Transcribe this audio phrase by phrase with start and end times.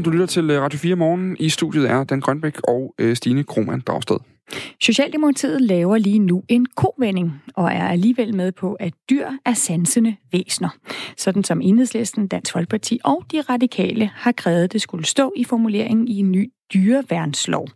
[0.00, 1.36] Godmorgen, du lytter til øh, Radio 4 Morgen.
[1.38, 4.16] I studiet er Dan Grønbæk og øh, Stine Krohmann Dragsted.
[4.80, 10.16] Socialdemokratiet laver lige nu en kovending og er alligevel med på, at dyr er sansende
[10.32, 10.68] væsner.
[11.16, 16.08] Sådan som Enhedslisten, Dansk Folkeparti og de radikale har krævet, det skulle stå i formuleringen
[16.08, 17.68] i en ny dyreværnslov.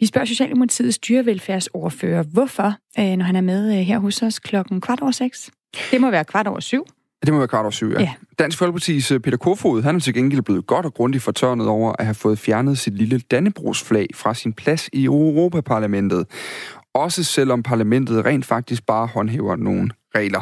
[0.00, 5.00] Vi spørger Socialdemokratiets dyrevelfærdsordfører, hvorfor, øh, når han er med her hos os klokken kvart
[5.00, 5.50] over seks.
[5.90, 6.86] Det må være kvart over syv.
[7.24, 8.00] Det må være kvart over syv, ja.
[8.00, 8.14] ja.
[8.38, 11.92] Dansk Folkeparti's øh, Peter Kofod, han er til gengæld blevet godt og grundigt fortørnet over
[11.98, 16.26] at have fået fjernet sit lille Dannebrogsflag fra sin plads i Europaparlamentet.
[16.94, 20.40] Også selvom parlamentet rent faktisk bare håndhæver nogle regler.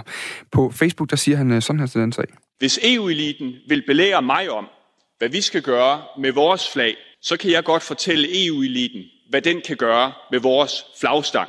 [0.53, 2.25] På Facebook, der siger han sådan her til den sag.
[2.59, 4.67] Hvis EU-eliten vil belære mig om,
[5.19, 9.61] hvad vi skal gøre med vores flag, så kan jeg godt fortælle EU-eliten, hvad den
[9.67, 11.49] kan gøre med vores flagstang.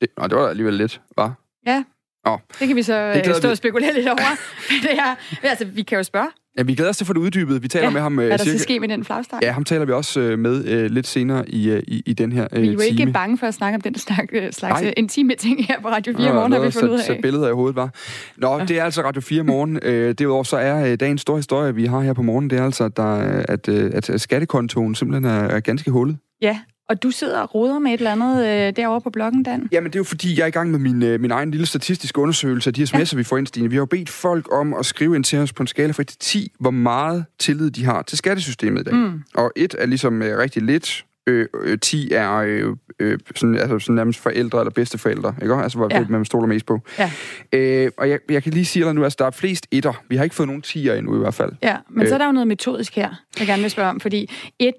[0.00, 1.34] Det, nå, det var alligevel lidt, var?
[1.66, 1.84] Ja,
[2.26, 2.38] Oh.
[2.60, 3.50] Det kan vi så øh, stå vi.
[3.50, 4.36] og spekulere lidt over.
[4.82, 6.28] det er, altså, vi kan jo spørge.
[6.58, 7.62] Ja, vi glæder os til at få det uddybet.
[7.62, 8.14] Vi taler ja, med ham...
[8.14, 8.50] Hvad der cirka...
[8.50, 9.42] skal ske med den flagstang?
[9.42, 12.32] Ja, ham taler vi også øh, med uh, lidt senere i, uh, i, i den
[12.32, 14.94] her uh, Vi er jo ikke bange for at snakke om den slags, slags Nej.
[14.96, 17.04] intime ting her på Radio 4 Nå, Morgen, har vi fundet ud af.
[17.04, 17.94] Sæt billeder i hovedet, var.
[18.36, 18.64] Nå, ja.
[18.64, 19.76] det er altså Radio 4 Morgen.
[19.76, 22.64] Uh, derudover så er uh, dagens store historie, vi har her på morgen, det er
[22.64, 23.14] altså, der,
[23.48, 26.18] at, uh, at skattekontoen simpelthen er, er ganske hullet.
[26.42, 26.58] Ja,
[26.90, 29.68] og du sidder og roder med et eller andet øh, derovre på bloggen, Dan?
[29.72, 31.66] Jamen, det er jo fordi, jeg er i gang med min, øh, min egen lille
[31.66, 33.16] statistiske undersøgelse af de sms'er, ja.
[33.16, 33.68] vi får ind, Stine.
[33.68, 36.02] Vi har jo bedt folk om at skrive ind til os på en skala fra
[36.02, 38.94] 1 til 10, hvor meget tillid de har til skattesystemet i dag.
[38.94, 39.22] Mm.
[39.34, 43.94] Og 1 er ligesom øh, rigtig lidt, øh, 10 er øh, øh, sådan, altså, sådan
[43.94, 45.54] nærmest forældre eller bedsteforældre, ikke?
[45.54, 46.04] Altså, hvor ja.
[46.08, 46.80] man stoler mest på.
[46.98, 47.10] Ja.
[47.52, 50.02] Øh, og jeg, jeg kan lige sige dig nu, at altså, der er flest etter.
[50.08, 51.52] Vi har ikke fået nogen 10'er endnu i hvert fald.
[51.62, 52.08] Ja, men øh.
[52.08, 54.74] så er der jo noget metodisk her, jeg gerne vil spørge om, fordi et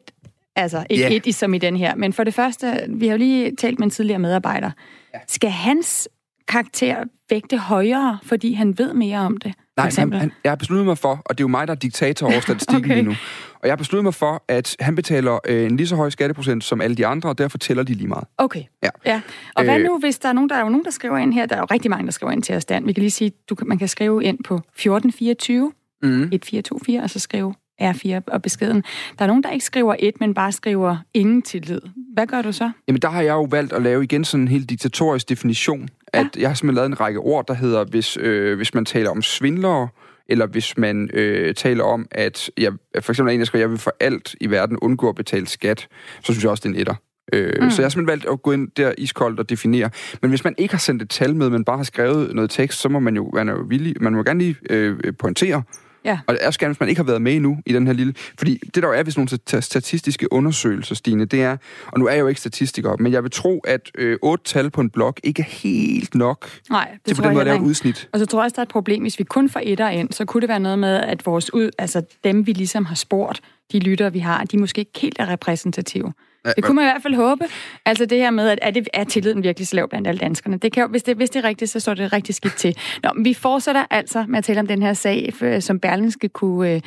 [0.55, 1.21] Altså, ikke yeah.
[1.25, 1.95] et som i den her.
[1.95, 4.71] Men for det første, vi har jo lige talt med en tidligere medarbejder.
[5.13, 5.19] Ja.
[5.27, 6.09] Skal hans
[6.47, 9.53] karakter vægte højere, fordi han ved mere om det?
[9.77, 11.77] Nej, han, han, jeg har besluttet mig for, og det er jo mig, der er
[11.77, 12.95] diktator over statistikken okay.
[12.95, 13.15] lige nu,
[13.53, 16.63] og jeg har besluttet mig for, at han betaler øh, en lige så høj skatteprocent
[16.63, 18.27] som alle de andre, og derfor tæller de lige meget.
[18.37, 18.63] Okay.
[18.83, 18.89] Ja.
[19.05, 19.21] ja.
[19.55, 21.33] Og hvad øh, nu, hvis der er nogen, der er jo nogen, der skriver ind
[21.33, 22.87] her, der er jo rigtig mange, der skriver ind til os, Dan.
[22.87, 25.71] Vi kan lige sige, du, man kan skrive ind på 1424,
[26.03, 26.07] mm.
[26.07, 27.53] 1424, og så skrive
[27.89, 28.83] R4 og beskeden.
[29.19, 31.81] Der er nogen, der ikke skriver et, men bare skriver ingen tillid.
[32.13, 32.71] Hvad gør du så?
[32.87, 35.89] Jamen, der har jeg jo valgt at lave igen sådan en helt diktatorisk definition.
[36.13, 36.19] Ja.
[36.19, 39.09] At jeg har simpelthen lavet en række ord, der hedder, hvis, øh, hvis man taler
[39.09, 39.87] om svindlere,
[40.29, 43.77] eller hvis man øh, taler om, at jeg, for eksempel en, der skriver, jeg vil
[43.77, 45.87] for alt i verden undgå at betale skat,
[46.23, 46.95] så synes jeg også, det er en etter.
[47.33, 47.69] Øh, mm.
[47.69, 49.89] Så jeg har simpelthen valgt at gå ind der iskoldt og definere.
[50.21, 52.81] Men hvis man ikke har sendt et tal med, men bare har skrevet noget tekst,
[52.81, 53.95] så må man jo være villig.
[54.01, 55.63] Man må gerne lige øh, pointere,
[56.05, 56.19] Ja.
[56.27, 57.93] Og det er også gerne, hvis man ikke har været med endnu i den her
[57.93, 58.13] lille...
[58.37, 61.57] Fordi det, der jo er ved sådan nogle statistiske undersøgelser, Stine, det er...
[61.87, 64.69] Og nu er jeg jo ikke statistiker, men jeg vil tro, at øh, otte tal
[64.69, 67.57] på en blog ikke er helt nok Nej, det til på den måde at lave
[67.57, 68.09] et udsnit.
[68.13, 69.01] Og så tror jeg også, der er et problem.
[69.01, 71.69] Hvis vi kun får etter ind, så kunne det være noget med, at vores ud,
[71.77, 73.41] altså dem, vi ligesom har spurgt,
[73.71, 76.13] de lytter, vi har, de måske ikke helt er repræsentative.
[76.45, 77.45] Det kunne man i hvert fald håbe.
[77.85, 80.57] Altså det her med, at er, det, er tilliden virkelig så lav blandt alle danskerne?
[80.57, 82.77] Det kan, hvis, det, hvis det er rigtigt, så står det rigtig skidt til.
[83.03, 86.81] Nå, vi fortsætter altså med at tale om den her sag, som Berlingske kunne øh,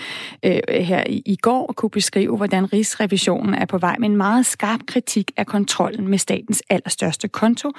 [0.44, 4.46] øh, her i, i går kunne beskrive, hvordan Rigsrevisionen er på vej med en meget
[4.46, 7.72] skarp kritik af kontrollen med statens allerstørste konto.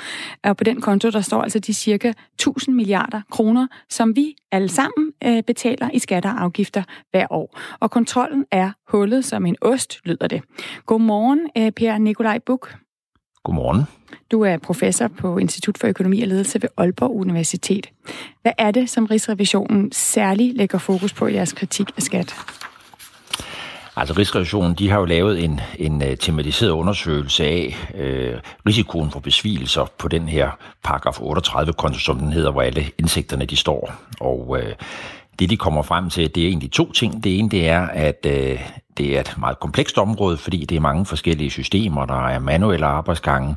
[0.43, 4.69] Og på den konto, der står altså de cirka 1000 milliarder kroner, som vi alle
[4.69, 7.59] sammen øh, betaler i skatter og afgifter hver år.
[7.79, 10.41] Og kontrollen er hullet som en ost, lyder det.
[10.85, 12.75] Godmorgen, øh, Per Nikolaj Buk.
[13.43, 13.83] Godmorgen.
[14.31, 17.89] Du er professor på Institut for Økonomi og Ledelse ved Aalborg Universitet.
[18.41, 22.35] Hvad er det, som Rigsrevisionen særligt lægger fokus på i jeres kritik af skat?
[23.97, 29.19] Altså Rigsrevisionen, de har jo lavet en, en uh, tematiseret undersøgelse af uh, risikoen for
[29.19, 30.49] besvigelser på den her
[30.83, 33.93] paragraf 38-konto, som den hedder, hvor alle indsigterne de står.
[34.19, 34.59] Og uh,
[35.39, 37.23] det, de kommer frem til, det er egentlig to ting.
[37.23, 38.59] Det ene, det er, at øh,
[38.97, 42.85] det er et meget komplekst område, fordi det er mange forskellige systemer, der er manuelle
[42.85, 43.55] arbejdsgange,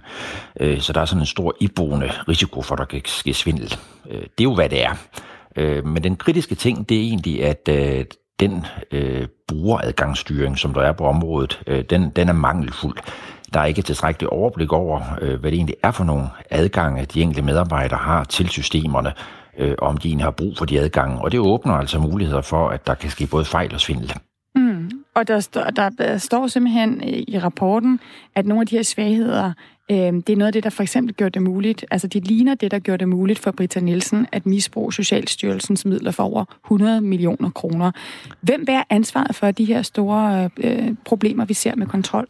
[0.60, 3.76] øh, så der er sådan en stor iboende risiko for, at der kan ske svindel.
[4.10, 4.94] Øh, det er jo, hvad det er.
[5.56, 8.04] Øh, men den kritiske ting, det er egentlig, at øh,
[8.40, 12.96] den øh, brugeradgangsstyring, som der er på området, øh, den, den er mangelfuld.
[13.54, 17.22] Der er ikke tilstrækkeligt overblik over, øh, hvad det egentlig er for nogle adgange, de
[17.22, 19.12] enkelte medarbejdere har til systemerne,
[19.58, 21.20] øh, om de egentlig har brug for de adgange.
[21.20, 24.12] Og det åbner altså muligheder for, at der kan ske både fejl og svindel.
[24.54, 24.90] Mm.
[25.14, 28.00] Og der, står, der står simpelthen i rapporten,
[28.34, 29.52] at nogle af de her svagheder
[29.90, 32.54] Øh, det er noget af det, der for eksempel gjorde det muligt, altså det ligner
[32.54, 37.00] det, der gjorde det muligt for Britta Nielsen at misbruge Socialstyrelsens midler for over 100
[37.00, 37.92] millioner kroner.
[38.40, 42.26] Hvem bærer ansvaret for de her store øh, øh problemer, vi ser med kontrol?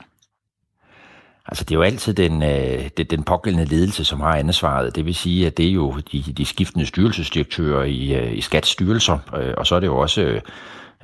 [1.49, 4.97] Altså, det er jo altid den, øh, den pågældende ledelse, som har ansvaret.
[4.97, 9.19] Det vil sige, at det er jo de, de skiftende styrelsesdirektører i, øh, i skatsstyrelser,
[9.37, 10.41] øh, og så er det jo også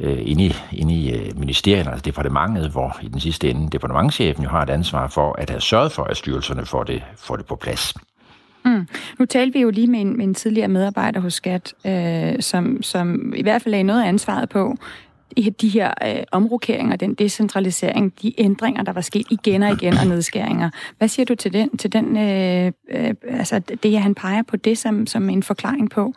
[0.00, 4.42] øh, inde i, inde i øh, ministerierne, altså departementet, hvor i den sidste ende departementchefen
[4.44, 7.46] jo har et ansvar for at have sørget for, at styrelserne får det, får det
[7.46, 7.94] på plads.
[8.64, 8.88] Mm.
[9.18, 12.82] Nu talte vi jo lige med en, med en tidligere medarbejder hos Skat, øh, som,
[12.82, 14.76] som i hvert fald lagde noget af ansvaret på
[15.60, 20.06] de her øh, omrokeringer, den decentralisering, de ændringer, der var sket igen og igen, og
[20.06, 20.70] nedskæringer.
[20.98, 24.78] Hvad siger du til den, til den øh, øh, altså det, han peger på det
[24.78, 26.14] som, som en forklaring på,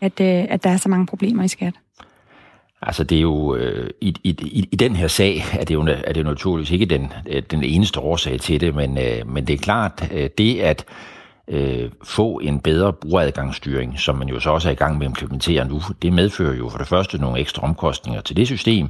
[0.00, 1.74] at, øh, at der er så mange problemer i skat?
[2.82, 6.12] Altså det er jo, øh, i, i, i den her sag er det jo, er
[6.12, 9.54] det jo naturligvis ikke den, øh, den eneste årsag til det, men, øh, men det
[9.54, 10.84] er klart, øh, det at
[11.48, 15.10] øh, få en bedre brugeradgangsstyring, som man jo så også er i gang med at
[15.10, 18.88] implementere nu, det medfører jo for det første nogle ekstra omkostninger til det system,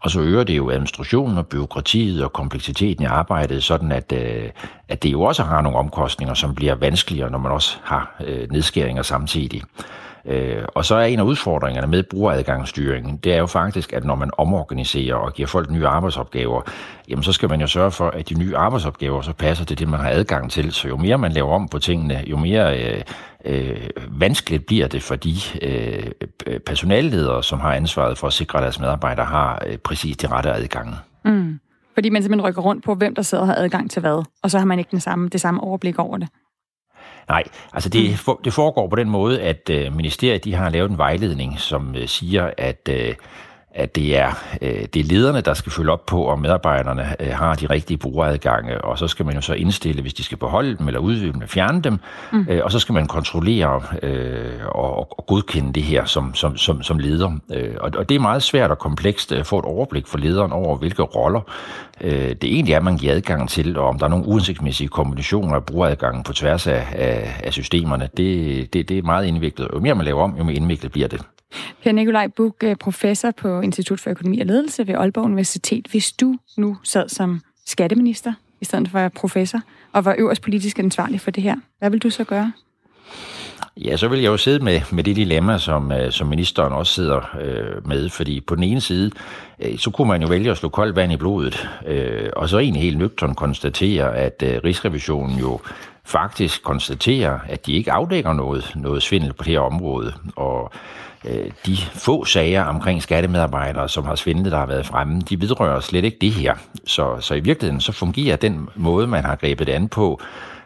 [0.00, 4.50] og så øger det jo administrationen og byråkratiet og kompleksiteten i arbejdet, sådan at, øh,
[4.88, 8.50] at det jo også har nogle omkostninger, som bliver vanskeligere, når man også har øh,
[8.50, 9.62] nedskæringer samtidig.
[10.24, 14.14] Øh, og så er en af udfordringerne med brugeradgangsstyringen, det er jo faktisk, at når
[14.14, 16.62] man omorganiserer og giver folk nye arbejdsopgaver,
[17.08, 19.88] jamen så skal man jo sørge for, at de nye arbejdsopgaver så passer til det,
[19.88, 20.72] man har adgang til.
[20.72, 23.02] Så jo mere man laver om på tingene, jo mere øh,
[23.44, 28.62] øh, vanskeligt bliver det for de øh, personalledere, som har ansvaret for at sikre, at
[28.62, 30.96] deres medarbejdere har øh, præcis de rette adgange.
[31.24, 31.60] Mm.
[31.94, 34.50] Fordi man simpelthen rykker rundt på, hvem der sidder og har adgang til hvad, og
[34.50, 36.28] så har man ikke den samme, det samme overblik over det.
[37.28, 38.16] Nej, altså det, mm.
[38.16, 41.94] for, det foregår på den måde, at øh, ministeriet de har lavet en vejledning, som
[41.96, 43.14] øh, siger, at øh,
[43.74, 44.30] at det er,
[44.62, 47.98] øh, det er lederne, der skal følge op på, om medarbejderne øh, har de rigtige
[47.98, 51.32] brugeradgange, og så skal man jo så indstille, hvis de skal beholde dem eller udvide
[51.32, 51.98] dem, fjerne dem,
[52.32, 52.46] mm.
[52.48, 56.82] øh, og så skal man kontrollere øh, og, og godkende det her som, som, som,
[56.82, 57.38] som leder.
[57.52, 60.52] Øh, og, og det er meget svært og komplekst at få et overblik for lederen
[60.52, 61.40] over, hvilke roller
[62.00, 65.54] øh, det egentlig er, man giver adgang til, og om der er nogle uhensigtsmæssige kombinationer
[65.54, 68.08] af brugeradgangen på tværs af, af, af systemerne.
[68.16, 69.68] Det, det, det er meget indviklet.
[69.74, 71.20] Jo mere man laver om, jo mere indviklet bliver det.
[71.82, 75.86] Per Nikolaj Buk, øh, professor på Institut for Økonomi og Ledelse ved Aalborg Universitet.
[75.90, 79.60] Hvis du nu sad som skatteminister, i stedet for at være professor,
[79.92, 82.52] og var øverst politisk ansvarlig for det her, hvad vil du så gøre?
[83.76, 86.94] Ja, så vil jeg jo sidde med, med det dilemma, som, øh, som ministeren også
[86.94, 89.10] sidder øh, med, fordi på den ene side,
[89.60, 92.58] øh, så kunne man jo vælge at slå koldt vand i blodet, øh, og så
[92.58, 95.60] egentlig helt nøgtern konstatere, at øh, Rigsrevisionen jo
[96.04, 100.72] faktisk konstaterer, at de ikke afdækker noget, noget svindel på det her område, og
[101.24, 105.80] Øh, de få sager omkring skattemedarbejdere, som har svindlet, der har været fremme, de vedrører
[105.80, 106.54] slet ikke det her.
[106.86, 110.20] Så, så i virkeligheden så fungerer den måde, man har grebet det an på,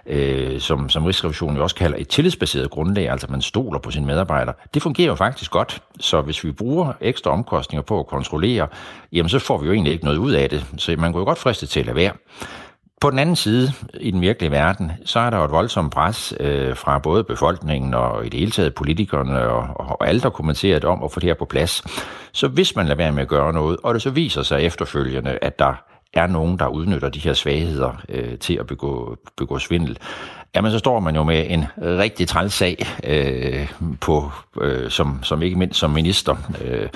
[0.07, 4.07] øh, som, som Rigsrevisionen jo også kalder et tillidsbaseret grundlag, altså man stoler på sine
[4.07, 5.83] medarbejdere, det fungerer jo faktisk godt.
[6.01, 8.69] Så hvis vi bruger ekstra omkostninger på at kontrollere,
[9.13, 10.65] jamen så får vi jo egentlig ikke noget ud af det.
[10.77, 12.13] Så man kunne jo godt friste til at lade være.
[13.01, 16.35] På den anden side, i den virkelige verden, så er der jo et voldsomt pres
[16.41, 20.79] øh, fra både befolkningen og i det hele taget politikerne og, og alle, der kommenterer
[20.79, 21.83] det om at få det her på plads.
[22.33, 25.39] Så hvis man lader være med at gøre noget, og det så viser sig efterfølgende,
[25.43, 25.75] at der
[26.15, 29.99] er nogen, der udnytter de her svagheder øh, til at begå, begå svindel,
[30.55, 35.43] jamen så står man jo med en rigtig træls sag, øh, på, øh, som, som
[35.43, 36.37] ikke mindst som minister.
[36.65, 36.89] Øh,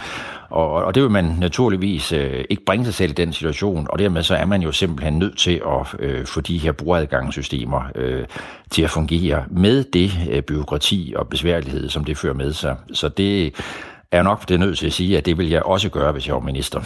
[0.50, 3.98] og, og det vil man naturligvis øh, ikke bringe sig selv i den situation, og
[3.98, 8.24] dermed så er man jo simpelthen nødt til at øh, få de her brugeradgangssystemer øh,
[8.70, 12.76] til at fungere med det øh, byråkrati og besværlighed, som det fører med sig.
[12.92, 13.54] Så det
[14.12, 16.34] er nok det nødt til at sige, at det vil jeg også gøre, hvis jeg
[16.34, 16.80] var minister.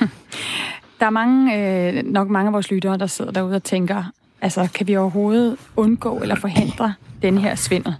[1.02, 4.04] Der er mange, øh, nok mange af vores lyttere, der sidder derude og tænker,
[4.40, 7.94] altså kan vi overhovedet undgå eller forhindre den her svindel?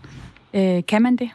[0.55, 1.31] Øh, kan man det?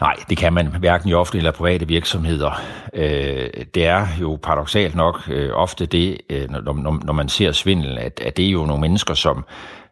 [0.00, 2.60] Nej, det kan man hverken i offentlige eller private virksomheder.
[2.94, 7.98] Øh, det er jo paradoxalt nok øh, ofte det, øh, når, når man ser svindel,
[7.98, 9.44] at, at det er jo nogle mennesker, som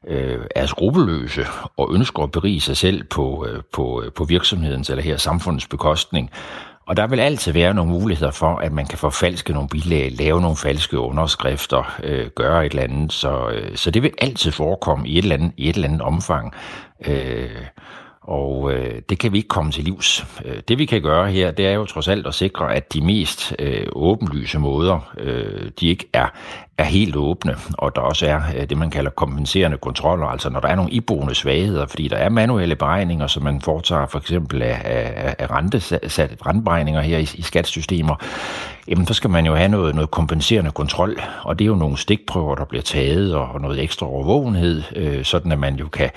[0.07, 1.47] øh, er skrupelløse
[1.77, 5.67] og ønsker at berige sig selv på, øh, på, øh, på virksomhedens eller her samfundets
[5.67, 6.31] bekostning.
[6.89, 10.41] Og der vil altid være nogle muligheder for, at man kan forfalske nogle bilag, lave
[10.41, 13.13] nogle falske underskrifter, øh, gøre et eller andet.
[13.13, 16.03] Så, øh, så det vil altid forekomme i et eller andet, i et eller andet
[16.03, 16.53] omfang.
[17.07, 17.51] Øh,
[18.29, 20.27] og øh, det kan vi ikke komme til livs.
[20.45, 23.01] Øh, det vi kan gøre her, det er jo trods alt at sikre, at de
[23.01, 26.27] mest øh, åbenlyse måder, øh, de ikke er,
[26.79, 30.61] er helt åbne, og der også er øh, det, man kalder kompenserende kontroller, altså når
[30.61, 34.63] der er nogle iboende svagheder, fordi der er manuelle beregninger, som man foretager for eksempel
[34.63, 38.15] af, af, af rentesat, renteberegninger her i, i skatsystemer,
[38.89, 41.97] jamen så skal man jo have noget, noget kompenserende kontrol, og det er jo nogle
[41.97, 46.11] stikprøver, der bliver taget, og noget ekstra overvågenhed, øh, sådan at man jo kan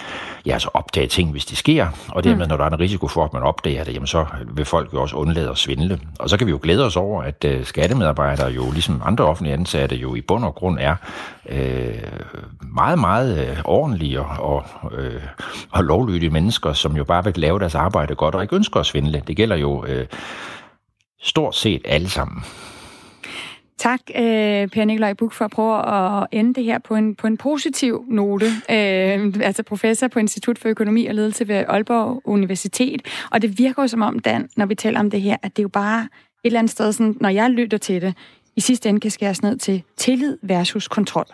[0.46, 2.50] ja, altså opdage ting, hvis de sker, og dermed, mm.
[2.50, 5.02] når der er en risiko for, at man opdager det, jamen så vil folk jo
[5.02, 6.00] også undlade at svindle.
[6.20, 9.54] Og så kan vi jo glæde os over, at øh, skattemedarbejdere jo, ligesom andre offentlige
[9.54, 10.96] ansatte, jo i bund og grund er
[11.50, 11.94] øh,
[12.62, 15.22] meget, meget øh, ordentlige og, og, øh,
[15.72, 18.86] og lovlydige mennesker, som jo bare vil lave deres arbejde godt, og ikke ønsker at
[18.86, 19.24] svindle.
[19.28, 19.86] Det gælder jo...
[19.86, 20.06] Øh,
[21.22, 22.44] Stort set alle sammen.
[23.78, 25.88] Tak, øh, Per Nikolaj Buk, for at prøve
[26.22, 28.46] at ende det her på en, på en positiv note.
[28.46, 33.02] Øh, altså professor på Institut for Økonomi og Ledelse ved Aalborg Universitet.
[33.32, 35.62] Og det virker jo som om, Dan, når vi taler om det her, at det
[35.62, 36.08] er jo bare et
[36.44, 38.14] eller andet sted, sådan, når jeg lytter til det,
[38.56, 41.26] i sidste ende kan skæres ned til tillid versus kontrol.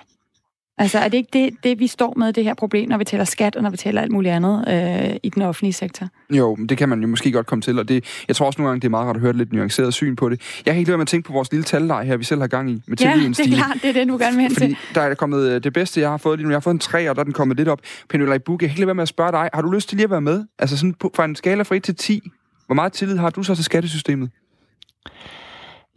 [0.80, 3.24] Altså er det ikke det, det, vi står med, det her problem, når vi taler
[3.24, 6.08] skat og når vi taler alt muligt andet øh, i den offentlige sektor?
[6.30, 8.70] Jo, det kan man jo måske godt komme til, og det, jeg tror også nogle
[8.70, 10.42] gange, det er meget rart at høre et lidt nuanceret syn på det.
[10.66, 12.48] Jeg kan ikke lade med at tænke på vores lille talleg her, vi selv har
[12.48, 14.78] gang i med Ja, det er klart, det er det, du gerne vil hen til.
[14.96, 16.52] der er kommet øh, det bedste, jeg har fået lige nu.
[16.52, 17.80] Jeg har fået en 3, og der er den kommet lidt op.
[18.10, 19.50] Pernille Bukke, jeg kan ikke lade være med at spørge dig.
[19.54, 20.46] Har du lyst til lige at være med?
[20.60, 22.22] Altså sådan på, fra en skala fra 1 til 10.
[22.66, 24.30] Hvor meget tillid har du så til skattesystemet?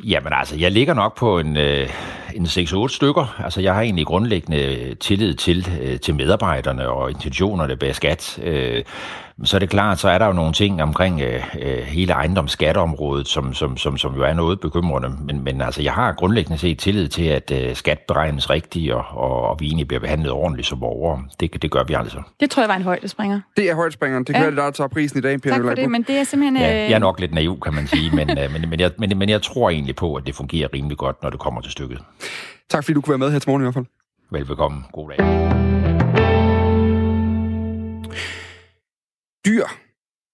[0.04, 1.90] Jamen altså, jeg ligger nok på en, øh,
[2.35, 3.40] en 6-8 stykker.
[3.45, 8.38] Altså, jeg har egentlig grundlæggende tillid til, øh, til medarbejderne og intentionerne bag skat.
[8.42, 8.85] Øh,
[9.44, 13.28] så er det klart, så er der jo nogle ting omkring øh, øh, hele ejendomsskatteområdet,
[13.28, 15.16] som, som, som, som jo er noget bekymrende.
[15.25, 19.04] Men, men altså, jeg har grundlæggende set tillid til, at øh, skat beregnes rigtigt, og,
[19.11, 21.23] og, og vi egentlig bliver behandlet ordentligt som borgere.
[21.40, 22.23] Det, det gør vi altså.
[22.40, 23.40] Det tror jeg var en højdespringer.
[23.56, 24.25] Det er højdespringeren.
[24.25, 24.50] Det kan Ja.
[24.50, 26.56] være, det der tager prisen i dag, Tak Pernille for det, men det er simpelthen...
[26.56, 28.90] Ja, øh, jeg er nok lidt naiv, kan man sige, men, øh, men, men, jeg,
[28.99, 31.73] men, men jeg tror egentlig på, at det fungerer rimelig godt, når det kommer til
[31.73, 31.99] stykket.
[32.70, 33.87] Tak fordi du kunne være med her til morgen i hvert fald.
[34.30, 34.82] Velbekomme.
[34.92, 35.70] God dag.
[39.47, 39.64] Dyr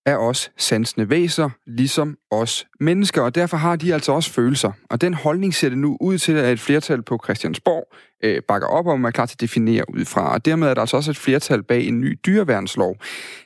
[0.06, 4.72] er også sansende væser, ligesom os mennesker, og derfor har de altså også følelser.
[4.90, 7.94] Og den holdning ser det nu ud til, at et flertal på Christiansborg
[8.25, 10.32] øh, bakker op om, og er klar til at definere ud fra.
[10.32, 12.96] Og dermed er der altså også et flertal bag en ny dyreværnslov.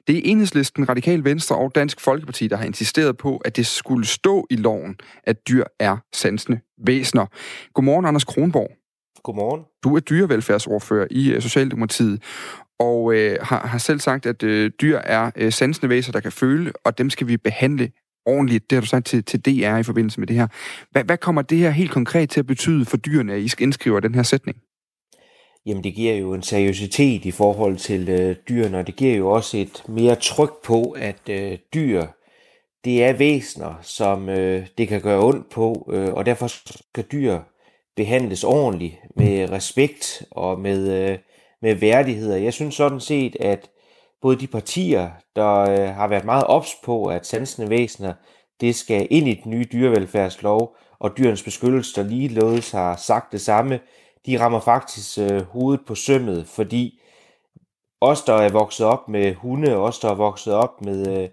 [0.06, 4.06] Det er Enhedslisten, Radikal Venstre og Dansk Folkeparti, der har insisteret på, at det skulle
[4.06, 7.26] stå i loven, at dyr er sansende væsener.
[7.74, 8.70] Godmorgen, Anders Kronborg.
[9.22, 9.64] Godmorgen.
[9.84, 12.22] Du er dyrevelfærdsordfører i øh, Socialdemokratiet,
[12.80, 16.32] og øh, har, har selv sagt, at øh, dyr er øh, sansende væser, der kan
[16.32, 17.90] føle, og dem skal vi behandle
[18.26, 18.70] ordentligt.
[18.70, 20.46] Det har du sagt til, til DR i forbindelse med det her.
[20.90, 24.00] Hvad, hvad kommer det her helt konkret til at betyde for dyrene, at I indskriver
[24.00, 24.58] den her sætning?
[25.66, 29.30] Jamen det giver jo en seriøsitet i forhold til øh, dyrene, og det giver jo
[29.30, 32.06] også et mere tryk på, at øh, dyr,
[32.84, 37.38] det er væsener, som øh, det kan gøre ondt på, øh, og derfor skal dyr
[37.96, 41.18] behandles ordentligt med respekt og med, øh,
[41.62, 42.34] med værdighed.
[42.34, 43.70] Jeg synes sådan set, at
[44.22, 48.14] både de partier, der øh, har været meget ops på, at sansende væsener,
[48.60, 53.40] det skal ind i den nye dyrevelfærdslov, og dyrens beskyttelse, der ligeledes har sagt det
[53.40, 53.80] samme,
[54.26, 57.00] de rammer faktisk øh, hovedet på sømmet, fordi
[58.00, 61.28] os, der er vokset op med hunde, os, der er vokset op med øh,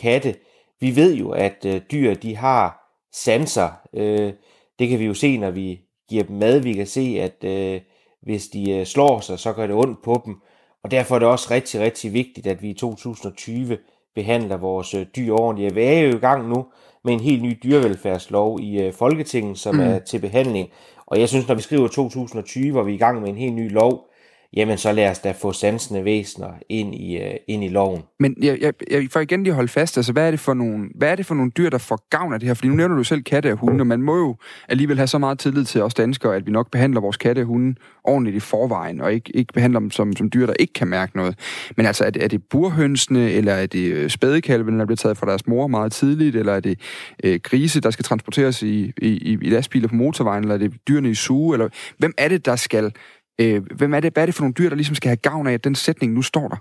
[0.00, 0.34] katte,
[0.80, 3.70] vi ved jo, at øh, dyr, de har sanser.
[3.94, 4.32] Øh,
[4.78, 6.60] det kan vi jo se, når vi giver dem mad.
[6.60, 7.80] Vi kan se, at øh,
[8.22, 10.36] hvis de øh, slår sig, så gør det ondt på dem.
[10.84, 13.78] Og derfor er det også rigtig, rigtig vigtigt, at vi i 2020
[14.14, 15.74] behandler vores øh, dyr ordentligt.
[15.74, 16.66] Vi er jo i gang nu
[17.04, 19.80] med en helt ny dyrevelfærdslov i øh, Folketinget, som mm.
[19.80, 20.68] er til behandling.
[21.06, 23.54] Og jeg synes, når vi skriver 2020, og vi er i gang med en helt
[23.54, 24.06] ny lov,
[24.56, 28.02] jamen så lad os da få sansende væsener ind i, øh, ind i loven.
[28.20, 30.88] Men jeg, jeg, jeg får igen lige holde fast, altså hvad er, det for nogle,
[30.94, 32.54] hvad er det for nogle dyr, der får gavn af det her?
[32.54, 34.36] Fordi nu nævner du selv katte og hunde, og man må jo
[34.68, 37.46] alligevel have så meget tillid til os danskere, at vi nok behandler vores katte og
[37.46, 40.88] hunde ordentligt i forvejen, og ikke, ikke behandler dem som, som dyr, der ikke kan
[40.88, 41.38] mærke noget.
[41.76, 45.18] Men altså, er det, er det burhønsene, eller er det øh, spædekalvene, der bliver taget
[45.18, 46.78] fra deres mor meget tidligt, eller er det
[47.24, 51.10] øh, grise, der skal transporteres i, i, i lastbiler på motorvejen, eller er det dyrene
[51.10, 51.68] i suge, eller
[51.98, 52.92] hvem er det, der skal...
[53.40, 55.46] Øh, hvem er det, hvad er det for nogle dyr, der ligesom skal have gavn
[55.46, 56.56] af, at den sætning nu står der?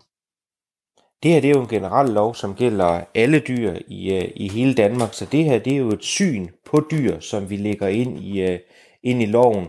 [1.23, 4.49] Det her det er jo en generel lov, som gælder alle dyr i, øh, i
[4.49, 7.87] hele Danmark, så det her det er jo et syn på dyr, som vi lægger
[7.87, 8.59] ind i, øh,
[9.03, 9.67] ind i loven.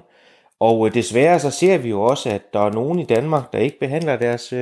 [0.61, 3.59] Og øh, desværre så ser vi jo også, at der er nogen i Danmark, der
[3.59, 4.55] ikke behandler deres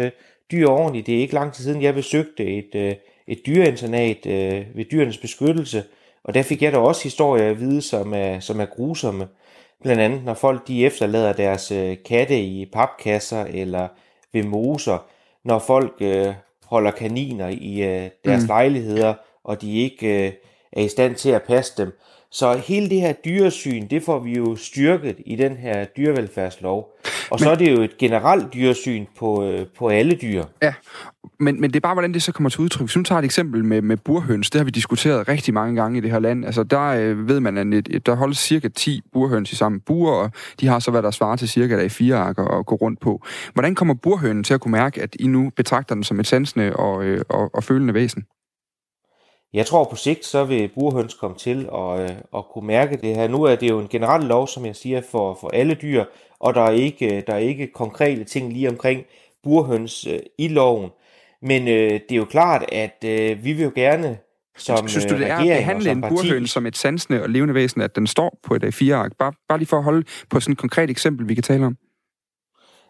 [0.53, 1.07] dyr ordentligt.
[1.07, 4.27] Det er ikke lang tid siden, jeg besøgte et, et dyreinternat
[4.75, 5.85] ved dyrenes beskyttelse,
[6.25, 9.29] og der fik jeg da også historier at vide, som er, som er grusomme.
[9.83, 13.89] Blandt andet, når folk de efterlader deres øh, katte i papkasser eller
[14.33, 14.99] ved moser,
[15.45, 16.35] når folk øh,
[16.65, 18.47] holder kaniner i øh, deres Mm.
[18.47, 20.33] lejligheder, og de ikke øh,
[20.73, 21.99] er i stand til at passe dem.
[22.31, 26.97] Så hele det her dyresyn, det får vi jo styrket i den her dyrevelfærdslov.
[27.31, 30.45] Og så er det jo et generelt dyresyn på, øh, på alle dyr.
[30.63, 30.75] Ja,
[31.41, 32.87] men, men det er bare, hvordan det så kommer til udtryk.
[32.87, 35.99] Hvis du tager et eksempel med, med burhøns, det har vi diskuteret rigtig mange gange
[35.99, 36.45] i det her land.
[36.45, 40.31] Altså, der øh, ved man, at der holdes cirka 10 burhøns i samme bur, og
[40.61, 43.01] de har så, hvad der svarer til cirka der i fire arker at gå rundt
[43.01, 43.23] på.
[43.53, 46.77] Hvordan kommer burhønen til at kunne mærke, at I nu betragter den som et sansende
[46.77, 48.25] og, øh, og, og følende væsen?
[49.53, 53.17] Jeg tror på sigt, så vil burhøns komme til at, øh, at kunne mærke det
[53.17, 53.29] her.
[53.29, 56.05] Nu er det jo en generel lov, som jeg siger, for, for alle dyr,
[56.41, 59.05] og der er, ikke, der er ikke konkrete ting lige omkring
[59.43, 60.91] burhøns øh, i loven.
[61.43, 64.19] Men øh, det er jo klart, at øh, vi vil jo gerne
[64.57, 67.81] som Synes du, det er at behandle en burhøn som et sansende og levende væsen,
[67.81, 69.13] at den står på et A4-ark?
[69.19, 71.77] Bare, bare lige for at holde på sådan et konkret eksempel, vi kan tale om.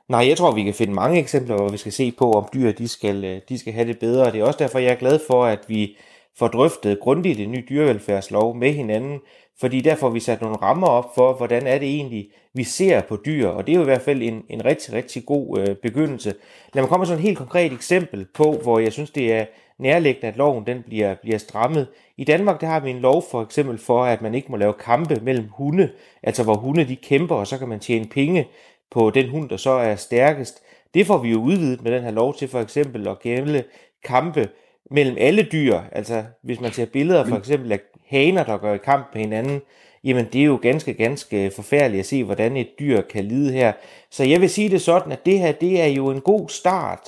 [0.09, 2.73] Nej, jeg tror, vi kan finde mange eksempler, hvor vi skal se på, om dyr
[2.73, 4.33] de skal, øh, de skal have det bedre.
[4.33, 5.97] Det er også derfor, jeg er glad for, at vi
[6.39, 9.21] får drøftet grundigt en ny dyrevelfærdslov med hinanden,
[9.61, 13.01] fordi der får vi sat nogle rammer op for, hvordan er det egentlig, vi ser
[13.01, 15.77] på dyr, og det er jo i hvert fald en, en rigtig, rigtig god øh,
[15.77, 16.35] begyndelse.
[16.75, 19.45] Lad mig komme med sådan et helt konkret eksempel på, hvor jeg synes, det er
[19.79, 21.89] nærliggende, at loven den bliver, bliver strammet.
[22.17, 24.73] I Danmark der har vi en lov for eksempel for, at man ikke må lave
[24.73, 25.91] kampe mellem hunde,
[26.23, 28.49] altså hvor hunde de kæmper, og så kan man tjene penge
[28.91, 30.63] på den hund, der så er stærkest.
[30.95, 33.65] Det får vi jo udvidet med den her lov til for eksempel at gælde
[34.05, 34.49] kampe
[34.91, 35.81] mellem alle dyr.
[35.93, 39.63] Altså hvis man ser billeder for eksempel af haner, der går i kamp med hinanden,
[40.05, 43.73] jamen det er jo ganske, ganske forfærdeligt at se, hvordan et dyr kan lide her.
[44.11, 47.01] Så jeg vil sige det sådan, at det her, det er jo en god start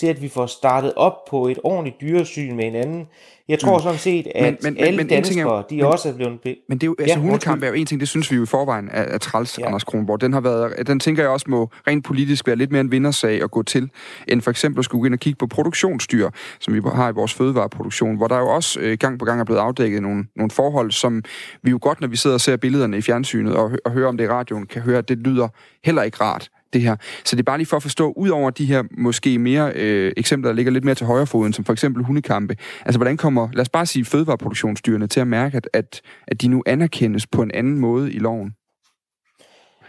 [0.00, 3.06] til, at vi får startet op på et ordentligt dyresyn med hinanden.
[3.48, 3.82] Jeg tror mm.
[3.82, 6.40] sådan set, at men, men, alle men, danskere, er, de men, også er blevet...
[6.40, 8.36] Be- men det er jo, altså ja, hundekamp er jo en ting, det synes vi
[8.36, 9.66] jo i forvejen er, er træls, ja.
[9.66, 10.20] Anders Kronborg.
[10.20, 13.42] Den, har været, den tænker jeg også må rent politisk være lidt mere en vindersag
[13.42, 13.90] at gå til,
[14.28, 16.30] end for eksempel at skulle gå ind og kigge på produktionsdyr,
[16.60, 19.44] som vi har i vores fødevareproduktion, hvor der jo også øh, gang på gang er
[19.44, 21.22] blevet afdækket nogle, nogle forhold, som
[21.62, 24.16] vi jo godt, når vi sidder og ser billederne i fjernsynet og, og hører om
[24.16, 25.48] det i radioen, kan høre, at det lyder
[25.84, 26.96] heller ikke rart det her.
[27.24, 30.12] Så det er bare lige for at forstå, ud over de her måske mere øh,
[30.16, 33.48] eksempler, der ligger lidt mere til højre foden, som for eksempel hundekampe, altså hvordan kommer,
[33.52, 37.42] lad os bare sige, fødevareproduktionsdyrene til at mærke, at, at, at de nu anerkendes på
[37.42, 38.54] en anden måde i loven?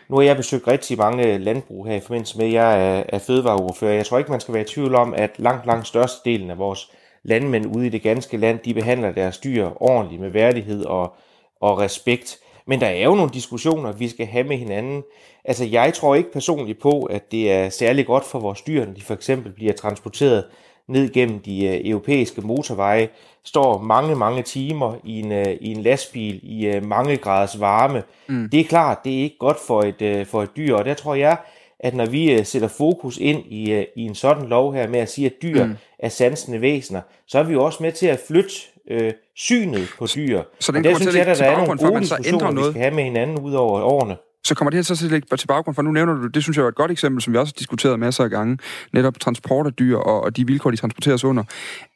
[0.10, 3.20] Nu har jeg besøgt rigtig mange landbrug her i forbindelse med, at jeg er, er
[3.20, 3.94] fødevareordfører.
[3.94, 6.92] Jeg tror ikke, man skal være i tvivl om, at langt, langt størstedelen af vores
[7.24, 11.14] landmænd ude i det ganske land, de behandler deres dyr ordentligt med værdighed og,
[11.62, 12.40] og respekt.
[12.66, 15.04] Men der er jo nogle diskussioner, vi skal have med hinanden.
[15.46, 18.94] Altså, jeg tror ikke personligt på, at det er særlig godt for vores dyr, når
[18.94, 20.44] de for eksempel bliver transporteret
[20.88, 23.10] ned gennem de uh, europæiske motorveje,
[23.44, 28.04] står mange, mange timer i en, uh, i en lastbil i uh, mange graders varme.
[28.28, 28.50] Mm.
[28.50, 31.16] Det er klart, det er ikke godt for et, for et dyr, og der tror
[31.16, 31.38] jeg,
[31.80, 35.26] at når vi sætter fokus ind i, i en sådan lov her med at sige,
[35.26, 35.76] at dyr mm.
[36.00, 38.54] er sansende væsener, så er vi jo også med til at flytte
[38.92, 39.12] uh,
[39.46, 40.42] synet på dyr.
[40.60, 42.96] Så den og der synes jeg, at der er nogle gode diskussioner, vi skal have
[42.96, 45.82] med hinanden ud over årene så kommer det her så til at til baggrund for,
[45.82, 48.00] nu nævner du, det synes jeg er et godt eksempel, som vi også har diskuteret
[48.00, 48.58] masser af gange,
[48.94, 51.44] netop transport af dyr og, og de vilkår, de transporteres under.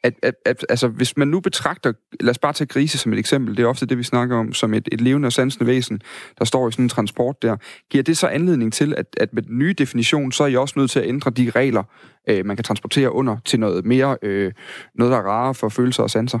[0.04, 3.18] At, at, at, altså, hvis man nu betragter, lad os bare tage grise som et
[3.18, 6.00] eksempel, det er ofte det, vi snakker om, som et, et levende og sansende væsen,
[6.38, 7.56] der står i sådan en transport der.
[7.90, 10.74] Giver det så anledning til, at, at med den nye definition, så er I også
[10.76, 11.82] nødt til at ændre de regler,
[12.28, 14.52] øh, man kan transportere under, til noget mere, øh,
[14.94, 16.38] noget der er rarere for følelser og sanser?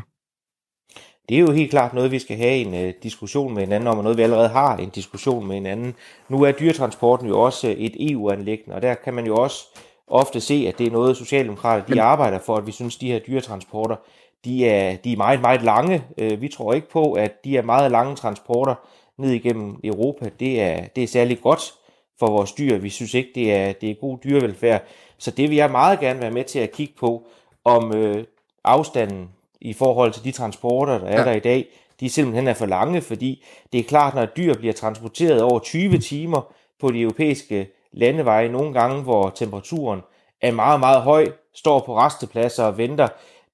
[1.28, 3.96] Det er jo helt klart noget, vi skal have en uh, diskussion med hinanden om,
[3.98, 5.94] og noget, vi allerede har en diskussion med hinanden.
[6.28, 9.66] Nu er dyretransporten jo også et EU-anlæggende, og der kan man jo også
[10.06, 13.18] ofte se, at det er noget, Socialdemokrater de arbejder for, at vi synes, de her
[13.18, 13.96] dyretransporter,
[14.44, 16.04] de er, de er meget, meget lange.
[16.22, 18.74] Uh, vi tror ikke på, at de er meget lange transporter
[19.18, 20.30] ned igennem Europa.
[20.40, 21.74] Det er, det er særlig godt
[22.18, 22.78] for vores dyr.
[22.78, 24.84] Vi synes ikke, det er, det er god dyrevelfærd.
[25.18, 27.22] Så det vil jeg meget gerne være med til at kigge på,
[27.64, 28.24] om øh,
[28.64, 29.28] afstanden
[29.60, 31.24] i forhold til de transporter, der er ja.
[31.24, 31.66] der i dag,
[32.00, 35.98] de simpelthen er for lange, fordi det er klart, når dyr bliver transporteret over 20
[35.98, 40.00] timer på de europæiske landeveje, nogle gange, hvor temperaturen
[40.40, 43.08] er meget, meget høj, står på restepladser og venter,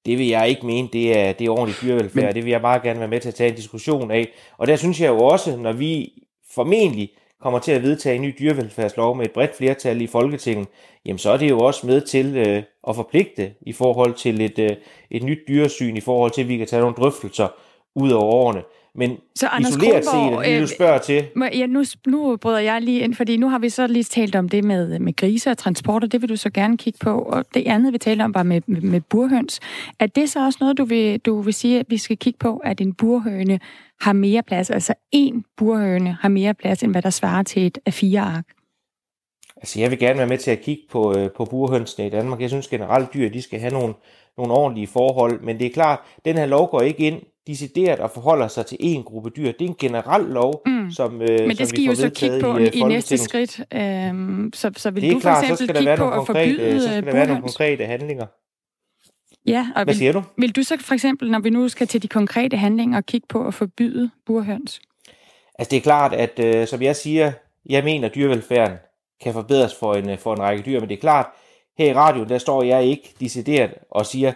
[0.05, 2.25] det vil jeg ikke mene, det er, det er ordentligt dyrevelfærd.
[2.25, 2.35] Men...
[2.35, 4.27] Det vil jeg meget gerne være med til at tage en diskussion af.
[4.57, 6.13] Og der synes jeg jo også, når vi
[6.51, 7.11] formentlig
[7.43, 10.67] kommer til at vedtage en ny dyrevelfærdslov med et bredt flertal i Folketinget,
[11.05, 14.59] jamen så er det jo også med til øh, at forpligte i forhold til et,
[14.59, 14.77] øh,
[15.11, 17.47] et nyt dyresyn, i forhold til, at vi kan tage nogle drøftelser
[17.95, 18.61] ud over årene.
[18.95, 21.25] Men så Anders isoleret Kronborg, set, det du spørger til...
[21.53, 24.49] Ja, nu, nu bryder jeg lige ind, fordi nu har vi så lige talt om
[24.49, 27.21] det med, med grise og transport, og det vil du så gerne kigge på.
[27.21, 29.59] Og det andet, vi taler om, var med, med, med burhøns.
[29.99, 32.57] Er det så også noget, du vil, du vil sige, at vi skal kigge på,
[32.57, 33.59] at en burhøne
[34.01, 37.77] har mere plads, altså en burhøne har mere plads, end hvad der svarer til et
[37.85, 38.45] af fire ark?
[39.57, 42.41] Altså, jeg vil gerne være med til at kigge på, øh, på burhønsene i Danmark.
[42.41, 43.93] Jeg synes generelt, dyr de skal have nogle,
[44.37, 48.11] nogle ordentlige forhold, men det er klart, den her lov går ikke ind decideret og
[48.11, 49.51] forholder sig til en gruppe dyr.
[49.51, 50.91] Det er en generel lov, mm.
[50.91, 53.61] som, øh, Men det skal I jo så kigge på i, i næste skridt.
[53.73, 56.15] Øhm, så, så vil det er du klar, for eksempel så skal der være nogle
[56.15, 58.25] konkrete, så skal der være nogle konkrete handlinger.
[59.47, 60.23] Ja, og Hvad vil, du?
[60.37, 63.47] Vil du så for eksempel, når vi nu skal til de konkrete handlinger, kigge på
[63.47, 64.81] at forbyde burhøns?
[65.59, 67.31] Altså det er klart, at øh, som jeg siger,
[67.65, 68.77] jeg mener, at dyrevelfærden
[69.23, 71.25] kan forbedres for en, for en række dyr, men det er klart,
[71.77, 74.33] her i radioen, der står jeg ikke decideret og siger,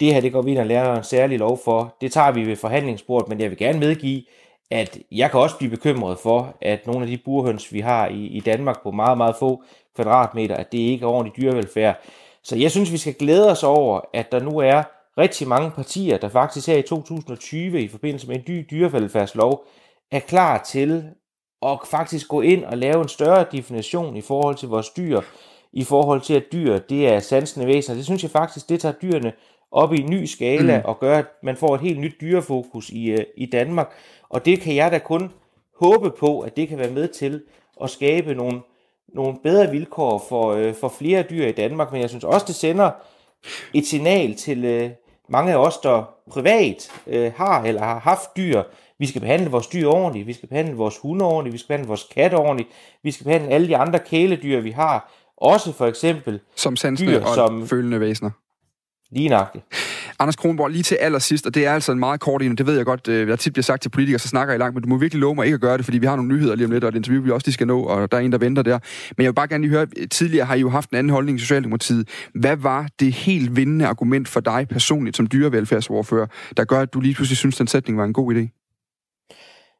[0.00, 1.96] det her det går vi ind og lærer en særlig lov for.
[2.00, 4.22] Det tager vi ved forhandlingsbordet, men jeg vil gerne medgive,
[4.70, 8.26] at jeg kan også blive bekymret for, at nogle af de burhøns, vi har i,
[8.26, 9.62] i Danmark på meget, meget få
[9.96, 12.00] kvadratmeter, at det ikke er ordentlig dyrevelfærd.
[12.42, 14.82] Så jeg synes, vi skal glæde os over, at der nu er
[15.18, 19.64] rigtig mange partier, der faktisk her i 2020 i forbindelse med en ny dyrevelfærdslov,
[20.10, 21.04] er klar til
[21.62, 25.20] at faktisk gå ind og lave en større definition i forhold til vores dyr,
[25.72, 27.96] i forhold til at dyr, det er sansende væsener.
[27.96, 29.32] Det synes jeg faktisk, det tager dyrene
[29.72, 30.84] op i en ny skala mm.
[30.84, 33.92] og gør, at man får et helt nyt dyrefokus i, øh, i Danmark.
[34.28, 35.30] Og det kan jeg da kun
[35.80, 37.42] håbe på, at det kan være med til
[37.82, 38.60] at skabe nogle,
[39.14, 41.92] nogle bedre vilkår for, øh, for flere dyr i Danmark.
[41.92, 42.90] Men jeg synes også, det sender
[43.74, 44.90] et signal til øh,
[45.28, 48.62] mange af os, der privat øh, har eller har haft dyr.
[48.98, 51.88] Vi skal behandle vores dyr ordentligt, vi skal behandle vores hunde ordentligt, vi skal behandle
[51.88, 52.68] vores katte ordentligt,
[53.02, 55.12] vi skal behandle alle de andre kæledyr, vi har.
[55.36, 58.30] Også for eksempel som dyr, og som følende væsener.
[59.12, 59.64] Lige nøjagtigt.
[60.20, 62.76] Anders Kronborg, lige til allersidst, og det er altså en meget kort en, det ved
[62.76, 64.88] jeg godt, øh, jeg tit bliver sagt til politikere, så snakker I langt, men du
[64.88, 66.70] må virkelig love mig ikke at gøre det, fordi vi har nogle nyheder lige om
[66.70, 68.62] lidt, og et interview, vi også lige skal nå, og der er en, der venter
[68.62, 68.78] der.
[69.16, 71.38] Men jeg vil bare gerne lige høre, tidligere har I jo haft en anden holdning
[71.38, 72.08] i Socialdemokratiet.
[72.34, 77.00] Hvad var det helt vindende argument for dig personligt som dyrevelfærdsordfører, der gør, at du
[77.00, 78.67] lige pludselig synes, den sætning var en god idé?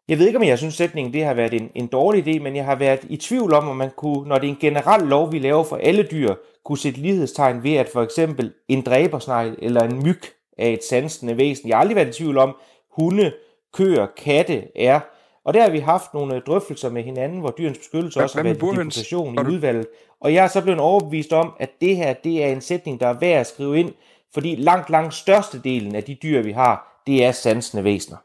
[0.09, 2.57] Jeg ved ikke, om jeg synes, sætningen det har været en, en dårlig idé, men
[2.57, 5.33] jeg har været i tvivl om, om man kunne, når det er en generel lov,
[5.33, 9.83] vi laver for alle dyr, kunne sætte lighedstegn ved, at for eksempel en dræbersnegl eller
[9.83, 10.21] en myg
[10.59, 11.69] er et sansende væsen.
[11.69, 12.57] Jeg har aldrig været i tvivl om,
[12.91, 13.33] hunde,
[13.73, 15.01] køer, katte er.
[15.45, 18.43] Og der har vi haft nogle øh, drøftelser med hinanden, hvor dyrens beskyttelse også har
[18.43, 19.87] været en deputation i udvalget.
[20.21, 23.07] Og jeg er så blevet overbevist om, at det her det er en sætning, der
[23.07, 23.93] er værd at skrive ind,
[24.35, 28.17] fordi langt, langt størstedelen af de dyr, vi har, det er sansende væsener.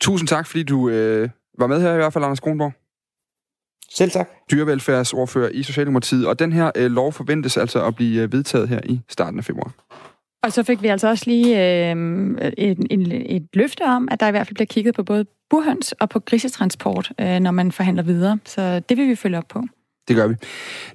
[0.00, 2.72] Tusind tak, fordi du øh, var med her i hvert fald, Anders Kronborg.
[3.90, 4.28] Selv tak.
[4.50, 8.80] Dyrevelfærdsordfører i Socialdemokratiet, og den her øh, lov forventes altså at blive øh, vedtaget her
[8.84, 9.72] i starten af februar.
[10.42, 11.96] Og så fik vi altså også lige øh,
[12.58, 15.92] et, et, et løfte om, at der i hvert fald bliver kigget på både burhøns
[15.92, 18.38] og på grisetransport, øh, når man forhandler videre.
[18.44, 19.62] Så det vil vi følge op på.
[20.10, 20.34] Det gør vi.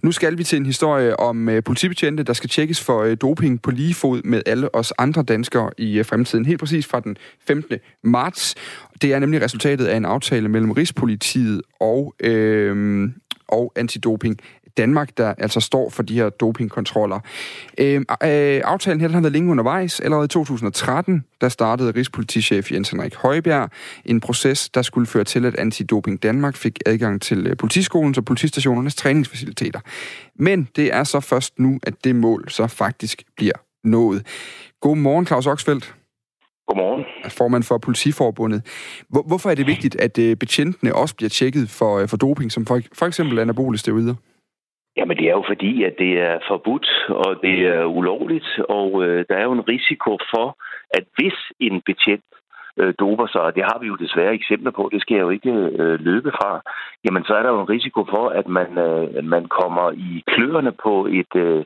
[0.01, 3.61] Nu skal vi til en historie om øh, politibetjente, der skal tjekkes for øh, doping
[3.61, 6.45] på lige fod med alle os andre danskere i øh, fremtiden.
[6.45, 7.77] Helt præcis fra den 15.
[8.03, 8.55] marts.
[9.01, 13.09] Det er nemlig resultatet af en aftale mellem Rigspolitiet og, øh,
[13.47, 14.37] og Antidoping
[14.77, 17.19] Danmark, der altså står for de her dopingkontroller.
[17.77, 19.99] Øh, øh, aftalen her den har været længe undervejs.
[19.99, 23.69] Allerede i 2013, der startede Rigspolitichef Jens Henrik Højbjerg
[24.05, 28.25] en proces, der skulle føre til, at Antidoping Danmark fik adgang til øh, politiskolens og
[28.25, 29.79] politistationernes træningsfaciliteter.
[30.35, 34.25] Men det er så først nu, at det mål så faktisk bliver nået.
[34.81, 35.95] Godmorgen, Claus Oxfeldt.
[36.67, 37.05] Godmorgen.
[37.29, 38.61] Formand for Politiforbundet.
[39.09, 42.51] Hvor, hvorfor er det vigtigt, at øh, betjentene også bliver tjekket for, øh, for doping,
[42.51, 44.15] som for, for eksempel anabole steroider?
[44.97, 49.25] Jamen det er jo fordi, at det er forbudt, og det er ulovligt, og øh,
[49.29, 50.57] der er jo en risiko for,
[50.89, 52.25] at hvis en betjent
[52.79, 55.29] øh, doper sig, og det har vi jo desværre eksempler på, det skal jeg jo
[55.29, 56.61] ikke øh, løbe fra,
[57.05, 60.71] jamen så er der jo en risiko for, at man, øh, man kommer i kløerne
[60.71, 61.63] på et, øh,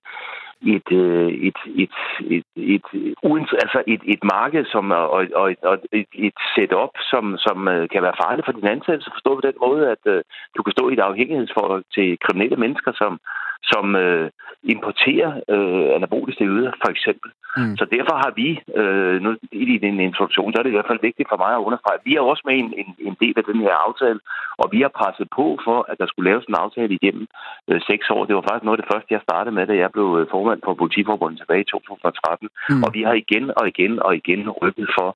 [0.67, 1.89] Øh, et, et, et,
[2.36, 2.84] et, et,
[3.24, 7.89] et, altså et, et marked som, og, og, og et, et setup, som, som øh,
[7.89, 9.12] kan være farligt for din ansættelse.
[9.13, 10.22] Forstå på den måde, at uh,
[10.58, 13.19] du kan stå i et afhængighedsforhold til kriminelle mennesker, som,
[13.63, 14.28] som uh,
[14.63, 17.32] importerer uh, anaboliske yder, for eksempel.
[17.58, 17.76] Mm.
[17.80, 18.50] Så derfor har vi,
[18.82, 21.66] uh, nu i din introduktion, så er det i hvert fald vigtigt for mig at
[21.68, 24.20] understrege, vi er også med en, en, en del af den her aftale,
[24.62, 27.26] og vi har presset på for, at der skulle laves en aftale igennem
[27.70, 28.22] uh, seks år.
[28.26, 30.74] Det var faktisk noget af det første, jeg startede med, da jeg blev formand for
[30.84, 32.50] Politiforbundet tilbage i 2013.
[32.70, 32.84] Mm.
[32.86, 35.10] Og vi har igen og igen og igen rykket for,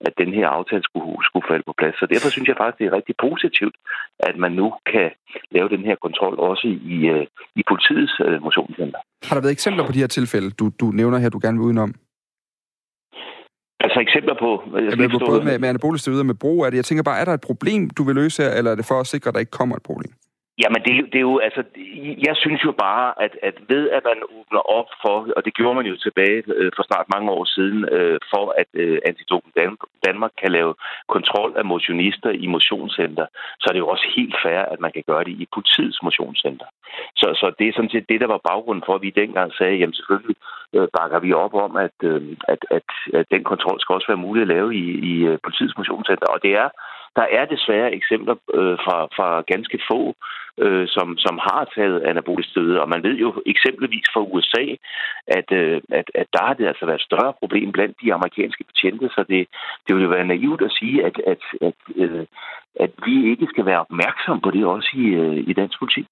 [0.00, 1.96] at den her aftale skulle, skulle falde på plads.
[2.00, 3.76] Så derfor synes jeg faktisk, det er rigtig positivt,
[4.28, 5.10] at man nu kan
[5.56, 7.24] lave den her kontrol også i, uh,
[7.60, 9.00] i politiets uh, motionscenter.
[9.28, 11.66] Har der været eksempler på de her tilfælde, du, du nævner her, du gerne vil
[11.66, 11.87] udenom?
[13.98, 14.48] Altså eksempler på...
[14.84, 16.76] Jeg skal ja, både med, med anaboliske med brug af det.
[16.76, 19.00] Jeg tænker bare, er der et problem, du vil løse her, eller er det for
[19.00, 20.12] at sikre, at der ikke kommer et problem?
[20.62, 21.62] Jamen, det, det er jo, altså,
[22.26, 25.76] jeg synes jo bare, at, at ved at man åbner op for, og det gjorde
[25.76, 30.32] man jo tilbage øh, for snart mange år siden, øh, for at øh, Antidoping Danmark
[30.42, 30.74] kan lave
[31.08, 33.26] kontrol af motionister i motionscenter,
[33.60, 36.66] så er det jo også helt fair, at man kan gøre det i politiets motionscenter.
[37.16, 39.76] Så, så det er sådan set det, der var baggrunden for, at vi dengang sagde,
[39.76, 40.36] jamen selvfølgelig
[40.76, 44.24] øh, bakker vi op om, at, øh, at, at, at den kontrol skal også være
[44.26, 46.26] mulig at lave i, i øh, politiets motionscenter.
[46.34, 46.68] Og det er
[47.18, 50.00] der er desværre eksempler øh, fra, fra ganske få,
[50.64, 54.64] øh, som, som har taget anabolisk steroider, og man ved jo eksempelvis fra USA,
[55.38, 58.64] at, øh, at, at der har det altså været et større problem blandt de amerikanske
[58.64, 59.40] betjente, så det,
[59.84, 62.26] det vil jo være naivt at sige, at, at, at, øh,
[62.84, 66.06] at vi ikke skal være opmærksom på det også i, øh, i dansk politik.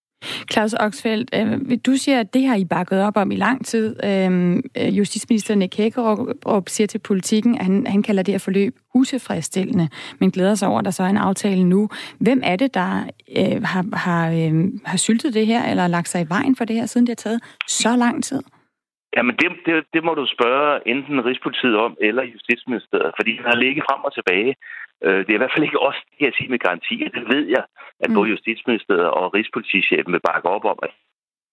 [0.52, 3.96] Claus Oxfeldt, øh, du siger, at det har I bakket op om i lang tid.
[4.04, 8.74] Øh, øh justitsminister Nick Hækkerup siger til politikken, at han, han kalder det her forløb
[8.94, 9.88] utilfredsstillende,
[10.20, 11.88] men glæder sig over, at der så er en aftale nu.
[12.20, 12.90] Hvem er det, der
[13.38, 16.76] øh, har, har, øh, har syltet det her, eller lagt sig i vejen for det
[16.76, 18.42] her, siden det har taget så lang tid?
[19.16, 23.58] Jamen, det, det, det må du spørge enten Rigspolitiet om eller Justitsministeriet, fordi den har
[23.64, 24.54] ligget frem og tilbage.
[25.04, 26.96] Øh, det er i hvert fald ikke os, det kan jeg sige med garanti.
[27.16, 27.64] Det ved jeg,
[28.04, 28.32] at både mm.
[28.32, 30.90] Justitsministeriet og Rigspolitichefen vil bakke op om, at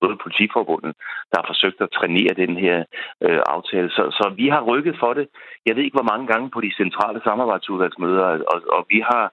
[0.02, 0.94] både politiforbundet,
[1.32, 2.78] der har forsøgt at trænere den her
[3.26, 3.90] øh, aftale.
[3.90, 5.26] Så, så vi har rykket for det.
[5.66, 9.24] Jeg ved ikke, hvor mange gange på de centrale samarbejdsudvalgsmøder, og, og vi har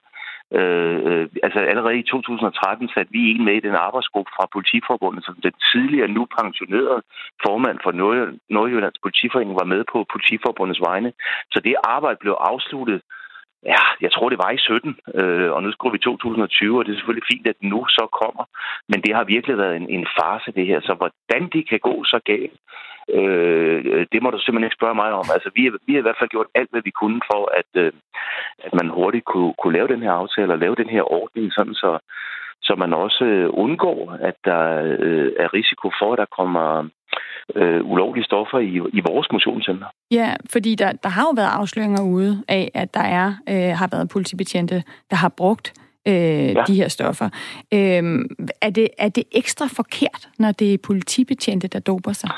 [0.59, 5.25] Øh, øh, altså allerede i 2013 satte vi en med i den arbejdsgruppe fra Politiforbundet,
[5.25, 7.03] som den tidligere nu pensionerede
[7.47, 7.93] formand for
[8.55, 11.13] Nordjyllands Politiforening var med på Politiforbundets vegne.
[11.53, 13.01] Så det arbejde blev afsluttet
[13.65, 16.93] Ja, jeg tror, det var i 17, øh, og nu skriver vi 2020, og det
[16.93, 18.45] er selvfølgelig fint, at nu så kommer.
[18.89, 20.81] Men det har virkelig været en, en farse, det her.
[20.81, 22.59] Så hvordan det kan gå så galt,
[23.19, 25.27] øh, det må du simpelthen ikke spørge mig om.
[25.35, 27.71] Altså, vi, har, vi har i hvert fald gjort alt, hvad vi kunne for, at,
[27.83, 27.93] øh,
[28.67, 31.75] at man hurtigt kunne, kunne lave den her aftale og lave den her ordning, sådan
[31.75, 31.99] så,
[32.63, 34.65] så man også øh, undgår, at der
[35.07, 36.89] øh, er risiko for, at der kommer
[37.57, 39.87] øh, ulovlige stoffer i, i vores motionscenter.
[40.11, 43.89] Ja, fordi der, der har jo været afsløringer ude af, at der er øh, har
[43.93, 45.73] været politibetjente, der har brugt
[46.09, 46.63] øh, ja.
[46.67, 47.29] de her stoffer.
[47.75, 48.03] Øh,
[48.67, 52.31] er, det, er det ekstra forkert, når det er politibetjente, der doper sig?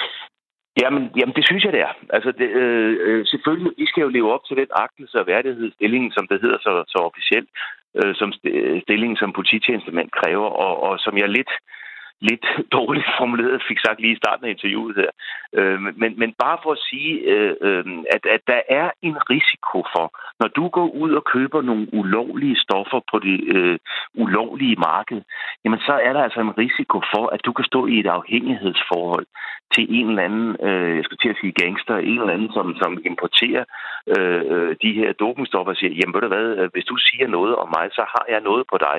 [0.82, 1.92] Jamen, jamen, det synes jeg, det er.
[2.16, 6.12] Altså, det, øh, øh selvfølgelig, vi skal jo leve op til den agtelse og værdighedsstilling,
[6.16, 7.48] som det hedder så, så officielt,
[7.98, 8.32] øh, som
[8.84, 11.52] stillingen som polititjenestemand kræver, og, og som jeg lidt
[12.30, 15.10] lidt dårligt formuleret, fik sagt lige i starten af interviewet her.
[15.58, 19.78] Øh, men, men bare for at sige, øh, øh, at, at der er en risiko
[19.94, 20.06] for,
[20.40, 23.78] når du går ud og køber nogle ulovlige stoffer på det øh,
[24.14, 25.20] ulovlige marked,
[25.64, 29.26] jamen så er der altså en risiko for, at du kan stå i et afhængighedsforhold
[29.74, 32.66] til en eller anden, øh, jeg skal til at sige gangster, en eller anden, som,
[32.82, 33.64] som importerer
[34.14, 37.26] øh, øh de her dopingstoffer og siger, jamen ved du hvad, øh, hvis du siger
[37.28, 38.96] noget om mig, så har jeg noget på dig.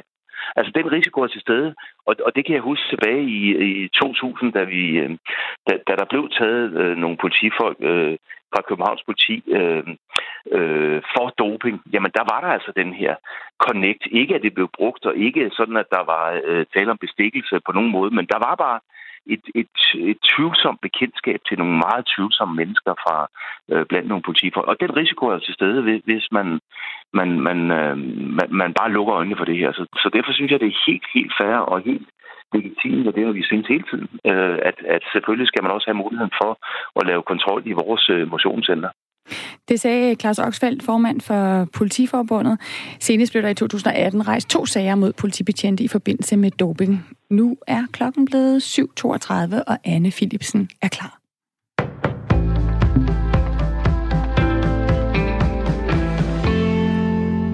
[0.56, 1.76] Altså, den risiko er til stede,
[2.08, 3.40] og, og det kan jeg huske tilbage i,
[3.84, 5.10] i 2000, da, vi, øh,
[5.68, 8.18] da, da der blev taget øh, nogle politifolk øh,
[8.54, 9.84] fra Københavns politi øh,
[10.58, 11.78] øh, for doping.
[11.94, 13.16] Jamen, der var der altså den her
[13.66, 14.04] connect.
[14.20, 17.56] Ikke, at det blev brugt, og ikke sådan, at der var øh, tale om bestikkelse
[17.66, 18.80] på nogen måde, men der var bare
[19.28, 19.76] et, et,
[20.12, 23.16] et tvivlsomt bekendtskab til nogle meget tvivlsomme mennesker fra
[23.72, 24.68] øh, blandt nogle politifolk.
[24.68, 26.48] Og den risiko er til stede, hvis man,
[27.14, 27.98] man, man, øh,
[28.38, 29.72] man, man bare lukker øjnene for det her.
[29.72, 32.08] Så, så derfor synes jeg, det er helt, helt fair og helt
[32.54, 35.88] legitimt, og det har vi synes hele tiden, øh, at, at selvfølgelig skal man også
[35.88, 36.52] have muligheden for
[37.00, 38.90] at lave kontrol i vores øh, motionscenter.
[39.70, 42.56] Det sagde Claus Oxfeldt, formand for Politiforbundet.
[43.00, 47.06] Senest blev der i 2018 rejst to sager mod politibetjente i forbindelse med doping.
[47.34, 51.20] Nu er klokken blevet 7.32, og Anne Philipsen er klar.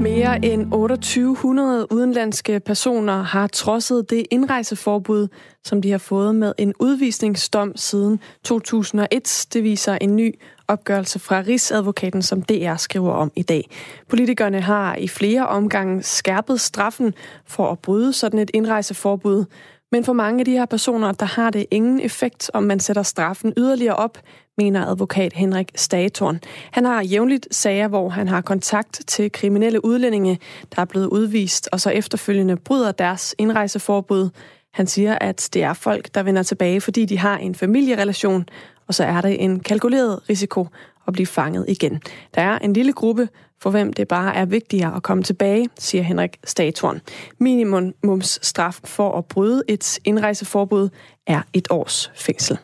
[0.02, 5.28] Mere end 2800 udenlandske personer har trodset det indrejseforbud,
[5.64, 9.48] som de har fået med en udvisningsdom siden 2001.
[9.54, 10.40] Det viser en ny
[10.70, 13.70] opgørelse fra Rigsadvokaten, som DR skriver om i dag.
[14.10, 17.14] Politikerne har i flere omgange skærpet straffen
[17.46, 19.46] for at bryde sådan et indrejseforbud.
[19.92, 23.04] Men for mange af de her personer, der har det ingen effekt, om man sætter
[23.04, 24.18] straffen yderligere op,
[24.58, 26.40] mener advokat Henrik Statorn.
[26.72, 30.40] Han har jævnligt sager, hvor han har kontakt til kriminelle udlændinge,
[30.76, 34.30] der er blevet udvist, og så efterfølgende bryder deres indrejseforbud.
[34.74, 38.46] Han siger, at det er folk, der vender tilbage, fordi de har en familierelation,
[38.90, 40.68] og så er det en kalkuleret risiko
[41.08, 42.02] at blive fanget igen.
[42.36, 43.30] Der er en lille gruppe,
[43.62, 47.02] for hvem det bare er vigtigere at komme tilbage, siger Henrik Statorn.
[47.40, 50.90] Minimumsstraf for at bryde et indrejseforbud
[51.28, 52.58] er et års fængsel.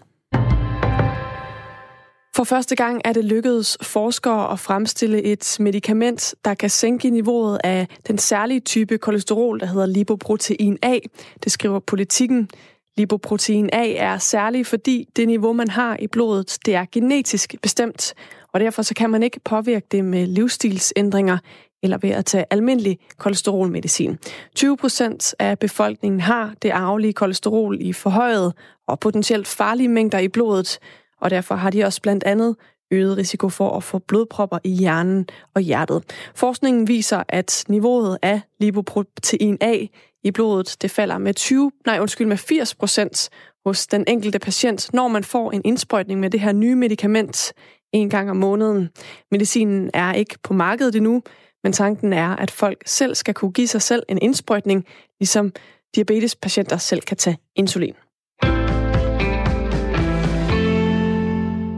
[2.35, 7.59] For første gang er det lykkedes forskere at fremstille et medicament, der kan sænke niveauet
[7.63, 10.99] af den særlige type kolesterol, der hedder lipoprotein A.
[11.43, 12.49] Det skriver politikken.
[12.97, 18.13] Lipoprotein A er særlig, fordi det niveau, man har i blodet, det er genetisk bestemt,
[18.53, 21.38] og derfor så kan man ikke påvirke det med livsstilsændringer
[21.84, 24.17] eller ved at tage almindelig kolesterolmedicin.
[24.55, 28.53] 20 procent af befolkningen har det arvelige kolesterol i forhøjet
[28.88, 30.79] og potentielt farlige mængder i blodet,
[31.21, 32.55] og derfor har de også blandt andet
[32.91, 36.03] øget risiko for at få blodpropper i hjernen og hjertet.
[36.36, 39.86] Forskningen viser, at niveauet af lipoprotein A
[40.25, 43.29] i blodet, det falder med 20, nej undskyld, med 80 procent
[43.65, 47.53] hos den enkelte patient, når man får en indsprøjtning med det her nye medicament
[47.93, 48.89] en gang om måneden.
[49.31, 51.21] Medicinen er ikke på markedet endnu,
[51.63, 54.85] men tanken er, at folk selv skal kunne give sig selv en indsprøjtning,
[55.19, 55.53] ligesom
[55.95, 57.93] diabetespatienter selv kan tage insulin.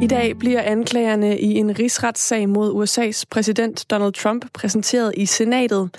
[0.02, 5.90] I dag bliver anklagerne i en rigsretssag mod USA's præsident Donald Trump præsenteret i senatet.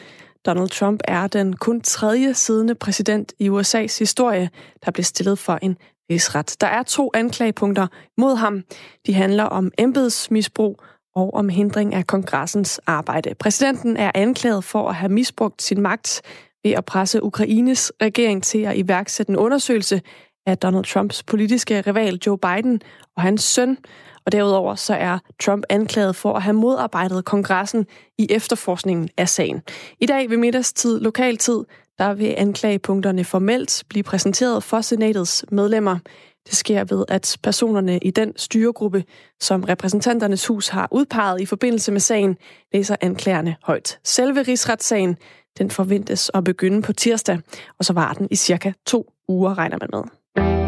[0.48, 4.50] Donald Trump er den kun tredje siddende præsident i USA's historie,
[4.84, 5.76] der blev stillet for en
[6.10, 6.56] rigsret.
[6.60, 7.86] Der er to anklagepunkter
[8.18, 8.62] mod ham.
[9.06, 10.82] De handler om embedsmisbrug
[11.14, 13.34] og om hindring af kongressens arbejde.
[13.34, 16.22] Præsidenten er anklaget for at have misbrugt sin magt
[16.64, 20.02] ved at presse Ukraines regering til at iværksætte en undersøgelse
[20.46, 22.80] af Donald Trumps politiske rival Joe Biden
[23.16, 23.78] og hans søn.
[24.28, 27.86] Og derudover så er Trump anklaget for at have modarbejdet kongressen
[28.18, 29.62] i efterforskningen af sagen.
[30.00, 31.64] I dag ved middagstid lokaltid,
[31.98, 35.98] der vil anklagepunkterne formelt blive præsenteret for senatets medlemmer.
[36.46, 39.04] Det sker ved, at personerne i den styregruppe,
[39.40, 42.36] som repræsentanternes hus har udpeget i forbindelse med sagen,
[42.72, 43.98] læser anklagerne højt.
[44.04, 45.16] Selve rigsretssagen,
[45.58, 47.38] den forventes at begynde på tirsdag,
[47.78, 50.67] og så var den i cirka to uger, regner man med.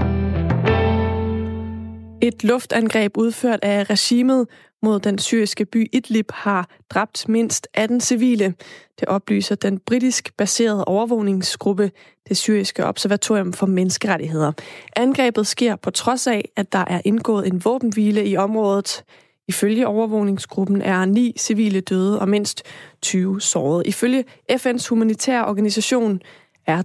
[2.23, 4.47] Et luftangreb udført af regimet
[4.83, 8.55] mod den syriske by Idlib har dræbt mindst 18 civile.
[9.01, 11.91] Det oplyser den britisk baserede overvågningsgruppe,
[12.29, 14.53] det syriske observatorium for menneskerettigheder.
[14.97, 19.05] Angrebet sker på trods af, at der er indgået en våbenhvile i området.
[19.49, 22.63] Ifølge overvågningsgruppen er ni civile døde og mindst
[23.03, 23.87] 20 såret.
[23.87, 26.21] Ifølge FN's humanitære organisation
[26.67, 26.83] er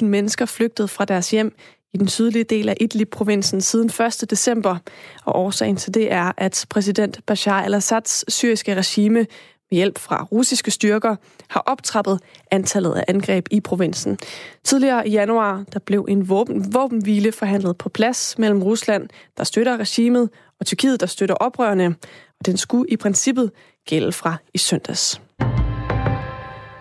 [0.00, 1.54] 350.000 mennesker flygtet fra deres hjem
[1.94, 3.90] i den sydlige del af Idlib-provinsen siden
[4.22, 4.30] 1.
[4.30, 4.76] december.
[5.24, 9.26] Og årsagen til det er, at præsident Bashar al-Assads syriske regime
[9.70, 11.16] med hjælp fra russiske styrker
[11.48, 14.18] har optrappet antallet af angreb i provinsen.
[14.64, 19.76] Tidligere i januar der blev en våben, våbenhvile forhandlet på plads mellem Rusland, der støtter
[19.76, 20.30] regimet,
[20.60, 21.86] og Tyrkiet, der støtter oprørerne.
[22.40, 23.50] Og den skulle i princippet
[23.86, 25.20] gælde fra i søndags.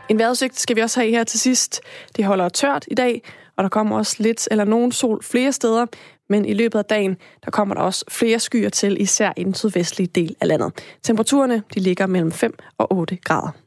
[0.09, 1.81] En vejrudsigt skal vi også have her til sidst.
[2.15, 3.21] Det holder tørt i dag,
[3.57, 5.85] og der kommer også lidt eller nogen sol flere steder,
[6.29, 9.53] men i løbet af dagen, der kommer der også flere skyer til, især i den
[9.53, 10.73] sydvestlige del af landet.
[11.03, 13.62] Temperaturerne, de ligger mellem 5 og 8 grader.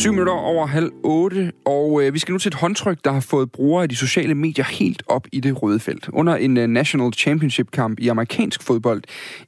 [0.00, 3.20] 7 minutter over halv 8, og øh, vi skal nu til et håndtryk, der har
[3.20, 6.08] fået brugere af de sociale medier helt op i det røde felt.
[6.12, 9.02] Under en øh, National Championship-kamp i amerikansk fodbold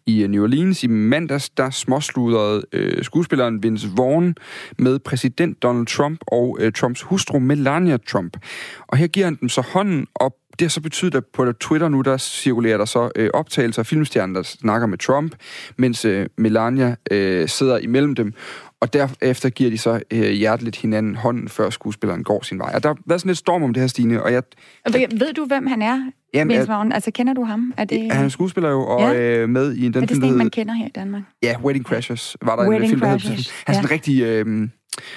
[0.07, 4.35] i øh, New Orleans i mandags, der småsludrede øh, skuespilleren Vince Vaughn
[4.79, 8.37] med præsident Donald Trump og øh, Trumps hustru Melania Trump.
[8.88, 11.88] Og her giver han dem så hånden op det har så betydet, at på Twitter
[11.88, 15.35] nu, der cirkulerer der så øh, optagelser af filmstjerner, der snakker med Trump,
[15.77, 18.35] mens øh, Melania øh, sidder imellem dem.
[18.83, 22.73] Og derefter giver de så øh, hjerteligt hinanden hånden, før skuespilleren går sin vej.
[22.75, 24.23] Og der har været sådan lidt storm om det her, Stine.
[24.23, 24.42] Og jeg,
[24.95, 26.11] jeg, ved du, hvem han er?
[26.35, 27.75] Jamen, jeg, altså, kender du ham?
[27.77, 28.12] Er det...
[28.12, 29.14] Han er skuespiller jo, og ja.
[29.14, 31.23] øh, med i den er det film, man kender her i Danmark?
[31.42, 33.21] Ja, Wedding Crashers var der Wedding en film, der hed.
[33.21, 33.73] Han er ja.
[33.73, 34.68] sådan en rigtig, øh,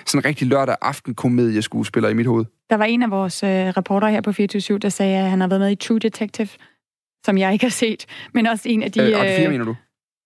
[0.05, 2.45] sådan en rigtig lørdag aften komedie skuespiller i mit hoved.
[2.69, 5.47] Der var en af vores øh, reporter her på 24 der sagde, at han har
[5.47, 6.49] været med i True Detective,
[7.25, 8.99] som jeg ikke har set, men også en af de...
[8.99, 9.75] Øh, og det fire, mener du?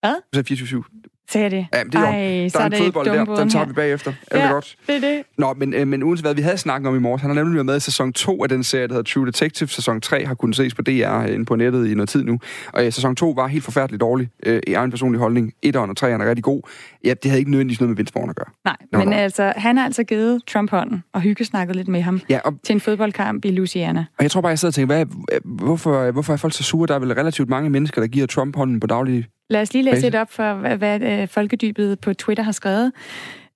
[0.04, 0.16] Hvad?
[0.16, 0.84] Du sagde 24
[1.32, 1.68] Sagde det?
[1.74, 4.14] Ja, det er Ej, jo, der er en fodbold der, den tager vi bagefter.
[4.32, 4.76] Er ja, det godt?
[4.88, 5.24] det er det.
[5.38, 7.56] Nå, men, øh, men uanset hvad, vi havde snakket om i morges, han har nemlig
[7.56, 9.70] været med i sæson 2 af den serie, der hedder True Detective.
[9.70, 12.40] Sæson 3 har kunnet ses på DR øh, inde på nettet i noget tid nu.
[12.74, 14.30] Og ja, sæson 2 var helt forfærdeligt dårlig.
[14.46, 15.54] Øh, I egen personlig holdning.
[15.66, 16.62] 1'eren og 3'eren er rigtig god.
[17.04, 18.50] Ja, det havde ikke nødvendigvis noget med Vince Vaughn at gøre.
[18.66, 22.22] Nej, Nå, men altså, han har altså givet Trump hånden og hyggesnakket lidt med ham
[22.30, 24.06] ja, og, til en fodboldkamp i Louisiana.
[24.18, 25.06] Og jeg tror bare, jeg sidder og tænker, hvad,
[25.46, 26.88] hvorfor, hvorfor er folk så sure?
[26.88, 29.84] Der er vel relativt mange mennesker, der giver Trump hånden på daglig Lad os lige
[29.84, 32.92] læse lidt op for, hvad, hvad øh, folkedybet på Twitter har skrevet.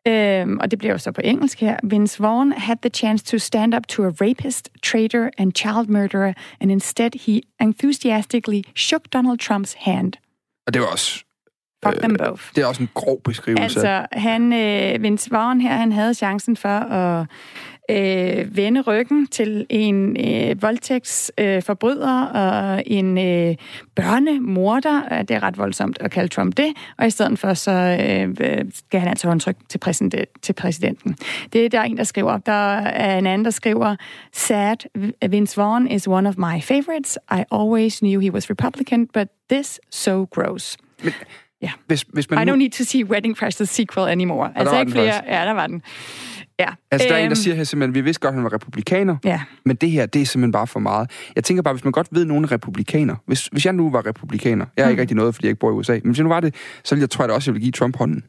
[0.09, 1.77] Um, og det bliver jo så på engelsk her.
[1.83, 6.33] Vince Vaughn had the chance to stand up to a rapist, traitor and child murderer,
[6.59, 10.13] and instead he enthusiastically shook Donald Trumps hand.
[10.67, 11.23] Og det var også...
[11.85, 12.41] Fuck øh, them both.
[12.55, 13.63] Det er også en grov beskrivelse.
[13.63, 17.27] Altså, han, øh, Vince Vaughn her, han havde chancen for at
[17.89, 23.55] øh, vende ryggen til en øh, voldtægtsforbryder øh, og en øh,
[23.95, 25.23] børnemorder.
[25.23, 26.73] Det er ret voldsomt at kalde Trump det.
[26.97, 31.17] Og i stedet for, så øh, skal han altså håndtryk til, præsident, til præsidenten.
[31.53, 32.37] Det er der en, der skriver.
[32.37, 33.95] Der er en anden, der skriver,
[34.33, 34.77] Sad,
[35.29, 37.17] Vince Vaughn is one of my favorites.
[37.31, 40.77] I always knew he was Republican, but this so gross.
[41.03, 41.13] Men,
[41.61, 41.71] ja.
[41.87, 42.51] Hvis, hvis man I nu...
[42.51, 44.51] don't need to see Wedding Crashers sequel anymore.
[44.55, 45.21] Altså ikke flere...
[45.27, 45.81] Ja, der var den.
[46.59, 46.69] Ja.
[46.91, 47.35] Altså, der er en, der øhm.
[47.35, 49.41] siger her simpelthen, vi vidste godt, at han var republikaner, ja.
[49.65, 51.11] men det her, det er simpelthen bare for meget.
[51.35, 54.05] Jeg tænker bare, hvis man godt ved, nogen er republikaner, hvis, hvis jeg nu var
[54.05, 54.91] republikaner, jeg er mm.
[54.91, 56.55] ikke rigtig noget, fordi jeg ikke bor i USA, men hvis jeg nu var det,
[56.83, 58.23] så ville jeg, tror jeg da også, jeg ville give Trump hånden.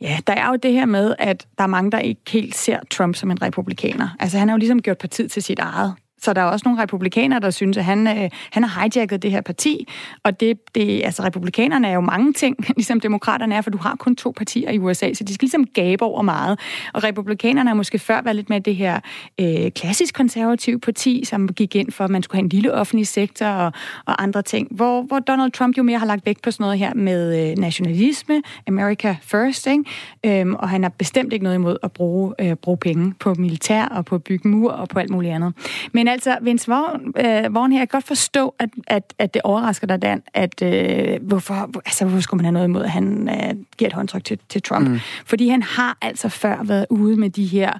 [0.00, 2.78] Ja, der er jo det her med, at der er mange, der ikke helt ser
[2.90, 4.08] Trump som en republikaner.
[4.20, 5.94] Altså, han har jo ligesom gjort partiet til sit eget
[6.24, 9.30] så der er også nogle republikanere, der synes, at han, øh, han har hijacket det
[9.30, 9.88] her parti.
[10.22, 13.96] Og det, det, altså, republikanerne er jo mange ting, ligesom demokraterne er, for du har
[13.96, 16.60] kun to partier i USA, så de skal ligesom gabe over meget.
[16.94, 19.00] Og republikanerne har måske før været lidt med det her
[19.40, 23.06] øh, klassisk konservative parti, som gik ind for, at man skulle have en lille offentlig
[23.06, 23.72] sektor og,
[24.06, 26.78] og andre ting, hvor, hvor Donald Trump jo mere har lagt vægt på sådan noget
[26.78, 30.40] her med øh, nationalisme, America First, ikke?
[30.40, 33.84] Øhm, og han har bestemt ikke noget imod at bruge, øh, bruge penge på militær
[33.84, 35.54] og på at bygge mur og på alt muligt andet.
[35.92, 39.42] Men altså, Vince Vaughn, øh, Vaughn her, jeg kan godt forstå, at, at, at det
[39.42, 43.28] overrasker dig, Dan, at øh, hvorfor, altså, hvorfor skulle man have noget imod, at han
[43.28, 44.88] øh, giver et håndtryk til, til Trump?
[44.88, 44.98] Mm.
[45.26, 47.72] Fordi han har altså før været ude med de her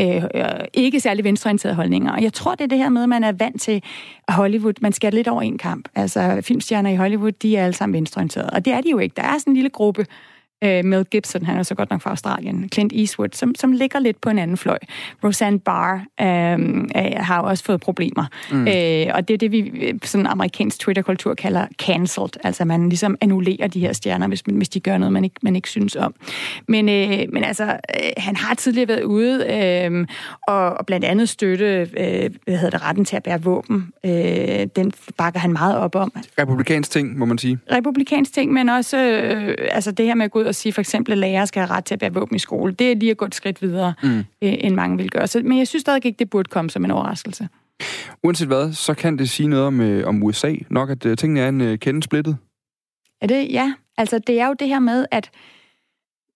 [0.00, 2.12] øh, øh, ikke særlig venstreorienterede holdninger.
[2.12, 3.82] Og jeg tror, det er det her med, at man er vant til
[4.28, 4.74] Hollywood.
[4.80, 5.88] Man skal lidt over en kamp.
[5.94, 8.50] Altså, filmstjerner i Hollywood, de er alle sammen venstreorienterede.
[8.50, 9.14] Og det er de jo ikke.
[9.16, 10.06] Der er sådan en lille gruppe,
[10.64, 13.98] øh, Mel Gibson, han er så godt nok fra Australien, Clint Eastwood, som, som ligger
[13.98, 14.78] lidt på en anden fløj.
[15.24, 18.24] Roseanne Barr øh, har også fået problemer.
[18.50, 18.68] Mm.
[18.68, 22.30] Øh, og det er det, vi sådan amerikansk Twitter-kultur kalder cancelled.
[22.44, 25.56] Altså man ligesom annullerer de her stjerner, hvis, hvis de gør noget, man ikke, man
[25.56, 26.14] ikke synes om.
[26.68, 30.06] Men, øh, men altså, øh, han har tidligere været ude øh,
[30.48, 31.64] og, og blandt andet støtte
[31.98, 33.92] øh, hvad hedder det, retten til at bære våben.
[34.06, 36.12] Øh, den bakker han meget op om.
[36.38, 37.58] Republikansk ting, må man sige.
[37.72, 40.80] Republikansk ting, men også øh, altså det her med at gå ud og sige for
[40.80, 42.72] eksempel, at lærere skal have ret til at bære våben i skole.
[42.72, 44.18] Det er lige at gå et skridt videre, mm.
[44.18, 45.26] øh, end mange vil gøre.
[45.26, 47.48] Så, men jeg synes stadig ikke, det burde komme som en overraskelse.
[48.22, 50.54] Uanset hvad, så kan det sige noget om, øh, om USA.
[50.70, 52.36] Nok, at øh, tingene er en øh, kende splittet.
[53.20, 53.52] Er det?
[53.52, 53.74] Ja.
[53.98, 55.30] Altså, det er jo det her med, at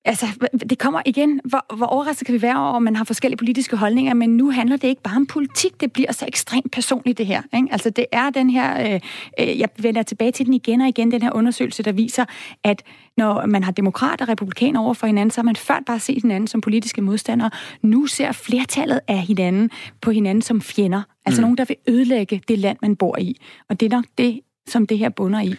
[0.05, 0.27] Altså,
[0.71, 3.77] det kommer igen, hvor, hvor overrasket kan vi være over, at man har forskellige politiske
[3.77, 7.27] holdninger, men nu handler det ikke bare om politik, det bliver så ekstremt personligt det
[7.27, 7.43] her.
[7.55, 7.69] Ikke?
[7.71, 9.01] Altså, det er den her, øh,
[9.41, 12.25] øh, jeg vender tilbage til den igen og igen, den her undersøgelse, der viser,
[12.65, 12.83] at
[13.17, 16.23] når man har demokrater og republikaner over for hinanden, så har man før bare set
[16.23, 17.51] hinanden som politiske modstandere.
[17.83, 19.71] Nu ser flertallet af hinanden
[20.01, 21.03] på hinanden som fjender.
[21.27, 21.43] Altså mm.
[21.43, 23.37] nogen, der vil ødelægge det land, man bor i.
[23.69, 25.55] Og det er nok det, som det her bunder i.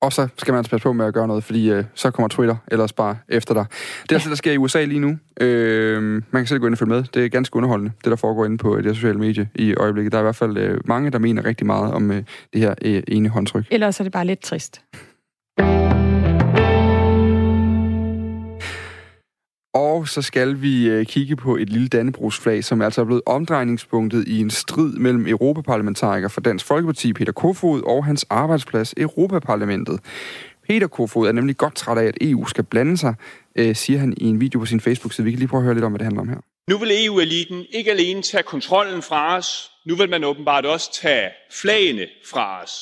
[0.00, 2.28] Og så skal man altså passe på med at gøre noget, fordi øh, så kommer
[2.28, 3.64] Twitter ellers bare efter dig.
[3.68, 4.14] Det er ja.
[4.14, 5.18] altså, der sker i USA lige nu.
[5.40, 7.04] Øh, man kan selv gå ind og følge med.
[7.14, 10.12] Det er ganske underholdende, det der foregår inde på det sociale medie i øjeblikket.
[10.12, 12.22] Der er i hvert fald øh, mange, der mener rigtig meget om øh,
[12.52, 13.66] det her øh, ene håndtryk.
[13.70, 14.80] Ellers er det bare lidt trist.
[19.78, 24.28] Og så skal vi øh, kigge på et lille dannebrugsflag, som altså er blevet omdrejningspunktet
[24.28, 30.00] i en strid mellem europaparlamentariker for Dansk Folkeparti, Peter Kofod, og hans arbejdsplads, Europaparlamentet.
[30.68, 33.14] Peter Kofod er nemlig godt træt af, at EU skal blande sig,
[33.56, 35.24] øh, siger han i en video på sin Facebook-side.
[35.24, 36.38] Vi kan lige prøve at høre lidt om, hvad det handler om her.
[36.70, 41.30] Nu vil EU-eliten ikke alene tage kontrollen fra os, nu vil man åbenbart også tage
[41.52, 42.72] flagene fra os.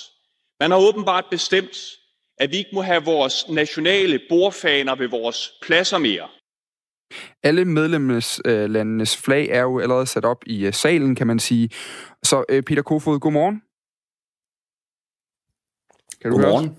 [0.60, 1.76] Man har åbenbart bestemt,
[2.38, 6.28] at vi ikke må have vores nationale bordfaner ved vores pladser mere.
[7.42, 11.68] Alle medlemslandenes flag er jo allerede sat op i øh, salen, kan man sige.
[12.22, 13.62] Så øh, Peter Kofod, godmorgen.
[16.22, 16.66] Kan du godmorgen.
[16.66, 16.76] Høre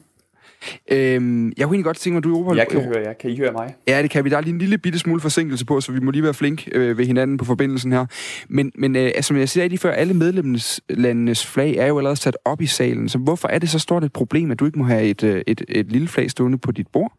[0.91, 3.13] Øhm, jeg kunne egentlig godt tænke mig, at du er Jeg kan høre jer.
[3.13, 3.75] Kan I høre mig?
[3.87, 4.29] Ja, det kan vi.
[4.29, 6.67] Der er lige en lille bitte smule forsinkelse på, så vi må lige være flink
[6.71, 8.05] øh, ved hinanden på forbindelsen her.
[8.49, 12.15] Men, men øh, altså, som jeg siger lige før, alle medlemslandenes flag er jo allerede
[12.15, 13.09] sat op i salen.
[13.09, 15.41] Så hvorfor er det så stort et problem, at du ikke må have et, øh,
[15.47, 17.13] et, et lille flag stående på dit bord?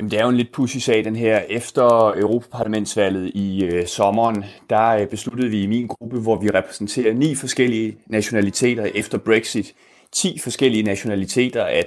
[0.00, 1.40] Jamen, det er jo en lidt pussy sag, den her.
[1.48, 7.14] Efter Europaparlamentsvalget i øh, sommeren, der øh, besluttede vi i min gruppe, hvor vi repræsenterer
[7.14, 9.74] ni forskellige nationaliteter efter Brexit,
[10.12, 11.86] 10 forskellige nationaliteter, at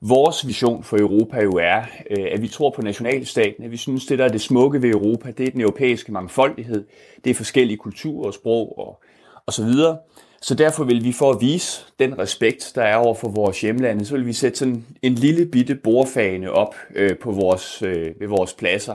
[0.00, 4.06] vores vision for Europa jo er, øh, at vi tror på nationalstaten, at vi synes,
[4.06, 6.84] det der er det smukke ved Europa, det er den europæiske mangfoldighed,
[7.24, 9.02] det er forskellige kulturer og sprog og,
[9.46, 9.98] og så videre.
[10.46, 14.04] Så derfor vil vi for at vise den respekt, der er over for vores hjemlande,
[14.04, 18.28] så vil vi sætte sådan en lille bitte bordfane op øh, på vores, øh, ved
[18.28, 18.94] vores pladser.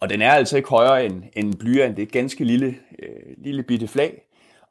[0.00, 1.96] Og den er altså ikke højere end en blyant.
[1.96, 2.66] Det er et ganske lille,
[3.02, 3.08] øh,
[3.38, 4.22] lille bitte flag.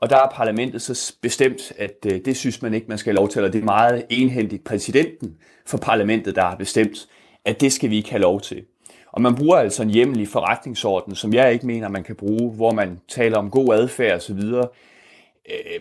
[0.01, 3.17] Og der har parlamentet så bestemt, at øh, det synes man ikke, man skal have
[3.17, 3.43] lov til.
[3.43, 5.35] Og det er meget enhændigt præsidenten
[5.65, 7.07] for parlamentet, der har bestemt,
[7.45, 8.63] at det skal vi ikke have lov til.
[9.11, 12.71] Og man bruger altså en hjemmelig forretningsorden, som jeg ikke mener, man kan bruge, hvor
[12.71, 14.41] man taler om god adfærd osv.,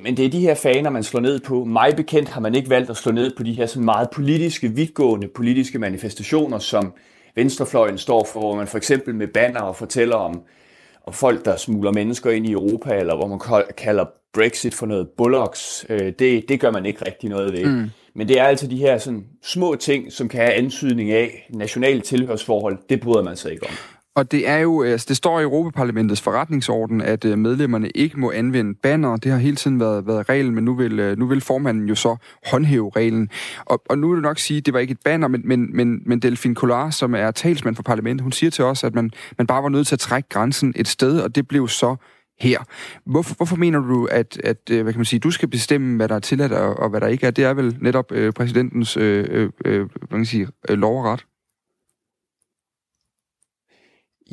[0.02, 1.64] men det er de her faner, man slår ned på.
[1.64, 4.68] Mig bekendt har man ikke valgt at slå ned på de her sådan meget politiske,
[4.68, 6.92] vidtgående politiske manifestationer, som
[7.34, 10.42] venstrefløjen står for, hvor man for eksempel med banner og fortæller om,
[11.06, 14.04] om folk, der smugler mennesker ind i Europa, eller hvor man kalder
[14.34, 15.86] Brexit for noget bullocks.
[15.88, 17.64] Øh, det, det gør man ikke rigtig noget ved.
[17.64, 17.90] Mm.
[18.14, 22.00] Men det er altså de her sådan, små ting, som kan have ansydning af nationale
[22.00, 22.78] tilhørsforhold.
[22.88, 23.72] Det bryder man sig ikke om.
[24.16, 28.30] Og det er jo, altså det står i Europaparlamentets forretningsorden, at øh, medlemmerne ikke må
[28.30, 29.16] anvende banner.
[29.16, 31.94] Det har hele tiden været, været reglen, men nu vil, øh, nu vil formanden jo
[31.94, 33.30] så håndhæve reglen.
[33.64, 35.76] Og, og nu vil du nok sige, at det var ikke et banner, men, men,
[35.76, 39.10] men, men Delphine Collar, som er talsmand for parlamentet, hun siger til os, at man,
[39.38, 41.96] man bare var nødt til at trække grænsen et sted, og det blev så
[42.40, 42.58] her.
[43.06, 46.08] Hvorfor, hvorfor mener du, at, at øh, hvad kan man sige, du skal bestemme, hvad
[46.08, 47.30] der er tilladt og, og hvad der ikke er?
[47.30, 51.04] Det er vel netop øh, præsidentens øh, øh, hvad kan man sige, øh, lov og
[51.04, 51.24] ret?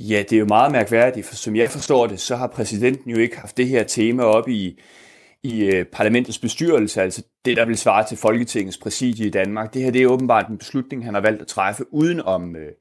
[0.07, 3.17] Ja, det er jo meget mærkværdigt, for som jeg forstår det, så har præsidenten jo
[3.17, 4.79] ikke haft det her tema op i,
[5.43, 9.73] i øh, parlamentets bestyrelse, altså det, der vil svare til Folketingets præsidie i Danmark.
[9.73, 12.71] Det her det er åbenbart en beslutning, han har valgt at træffe uden om, øh,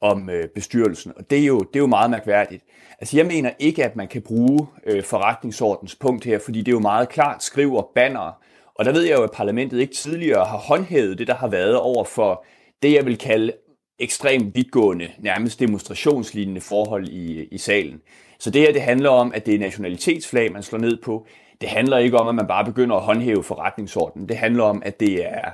[0.00, 2.64] om øh, bestyrelsen, og det er, jo, det er jo meget mærkværdigt.
[3.00, 6.76] Altså jeg mener ikke, at man kan bruge øh, forretningsordens punkt her, fordi det er
[6.76, 8.38] jo meget klart skriver banner,
[8.74, 11.76] og der ved jeg jo, at parlamentet ikke tidligere har håndhævet det, der har været
[11.76, 12.44] over for
[12.82, 13.52] det, jeg vil kalde
[14.00, 18.00] ekstremt vidtgående, nærmest demonstrationslignende forhold i, i salen.
[18.38, 21.26] Så det her, det handler om, at det er nationalitetsflag, man slår ned på.
[21.60, 24.28] Det handler ikke om, at man bare begynder at håndhæve forretningsordenen.
[24.28, 25.50] Det handler om, at det er,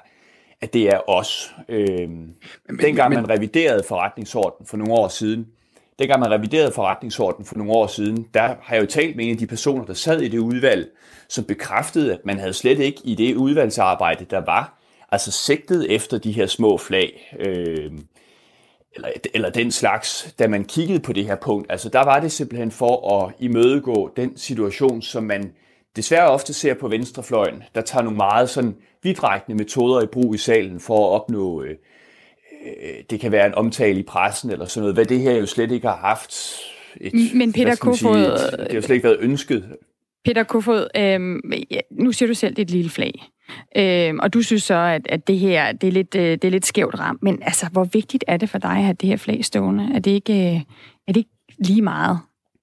[0.61, 1.55] at det er os.
[1.69, 2.09] Øhm,
[2.69, 5.47] men, dengang men, man reviderede forretningsordenen for nogle år siden,
[5.99, 9.31] dengang man reviderede forretningsordenen for nogle år siden, der har jeg jo talt med en
[9.31, 10.89] af de personer, der sad i det udvalg,
[11.29, 14.79] som bekræftede, at man havde slet ikke i det udvalgsarbejde, der var,
[15.13, 17.35] altså sigtet efter de her små flag.
[17.39, 18.07] Øhm,
[18.97, 21.73] eller, eller den slags, da man kiggede på det her punkt.
[21.73, 25.53] Altså der var det simpelthen for at imødegå den situation, som man
[25.97, 30.39] desværre ofte ser på venstrefløjen, der tager nogle meget sådan vidtrækkende metoder i brug i
[30.39, 31.71] salen for at opnå, øh,
[32.67, 35.47] øh, det kan være en omtale i pressen eller sådan noget, hvad det her jo
[35.47, 36.35] slet ikke har haft.
[37.01, 38.19] Et, Men Peter Kofod...
[38.19, 39.77] det har jo slet ikke været ønsket.
[40.25, 41.21] Peter Kofod, øh,
[41.91, 43.13] nu siger du selv, et lille flag.
[43.77, 46.51] Øh, og du synes så, at, at det her det er, lidt, øh, det er
[46.51, 47.23] lidt skævt ramt.
[47.23, 49.91] Men altså, hvor vigtigt er det for dig at have det her flag stående?
[49.95, 50.61] Er det ikke, øh,
[51.09, 52.19] er det ikke lige meget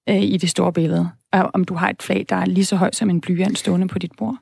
[0.09, 1.09] øh, i det store billede?
[1.31, 3.99] Om du har et flag, der er lige så højt som en blyant stående på
[3.99, 4.37] dit bord?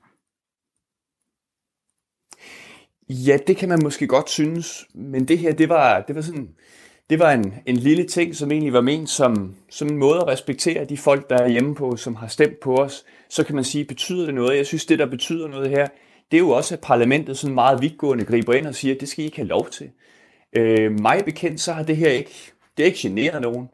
[3.10, 6.50] Ja, det kan man måske godt synes, men det her, det var, det var sådan,
[7.10, 10.28] det var en, en lille ting, som egentlig var ment som, som en måde at
[10.28, 13.04] respektere de folk, der er hjemme på, som har stemt på os.
[13.30, 14.58] Så kan man sige, betyder det noget?
[14.58, 15.88] Jeg synes, det der betyder noget her,
[16.32, 19.10] det er jo også, at parlamentet sådan meget vidtgående griber ind og siger, at det
[19.10, 19.90] skal I ikke have lov til.
[20.54, 23.70] Øh, mig bekendt, så har det her ikke, det er ikke generet nogen.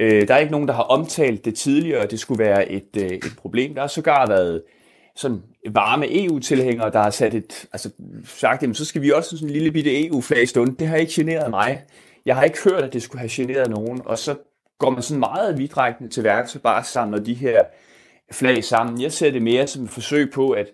[0.00, 2.96] Øh, der er ikke nogen, der har omtalt det tidligere, og det skulle være et,
[2.96, 3.74] øh, et problem.
[3.74, 4.62] Der har sågar været
[5.16, 7.90] sådan varme EU-tilhængere, der har sat et, altså
[8.24, 10.76] sagt, jamen, så skal vi også sådan en lille bitte EU-flag stående.
[10.78, 11.82] Det har ikke generet mig.
[12.26, 14.02] Jeg har ikke hørt, at det skulle have generet nogen.
[14.04, 14.36] Og så
[14.78, 17.62] går man sådan meget vidtrækkende til værks og bare samler de her
[18.32, 19.02] flag sammen.
[19.02, 20.66] Jeg ser det mere som et forsøg på, at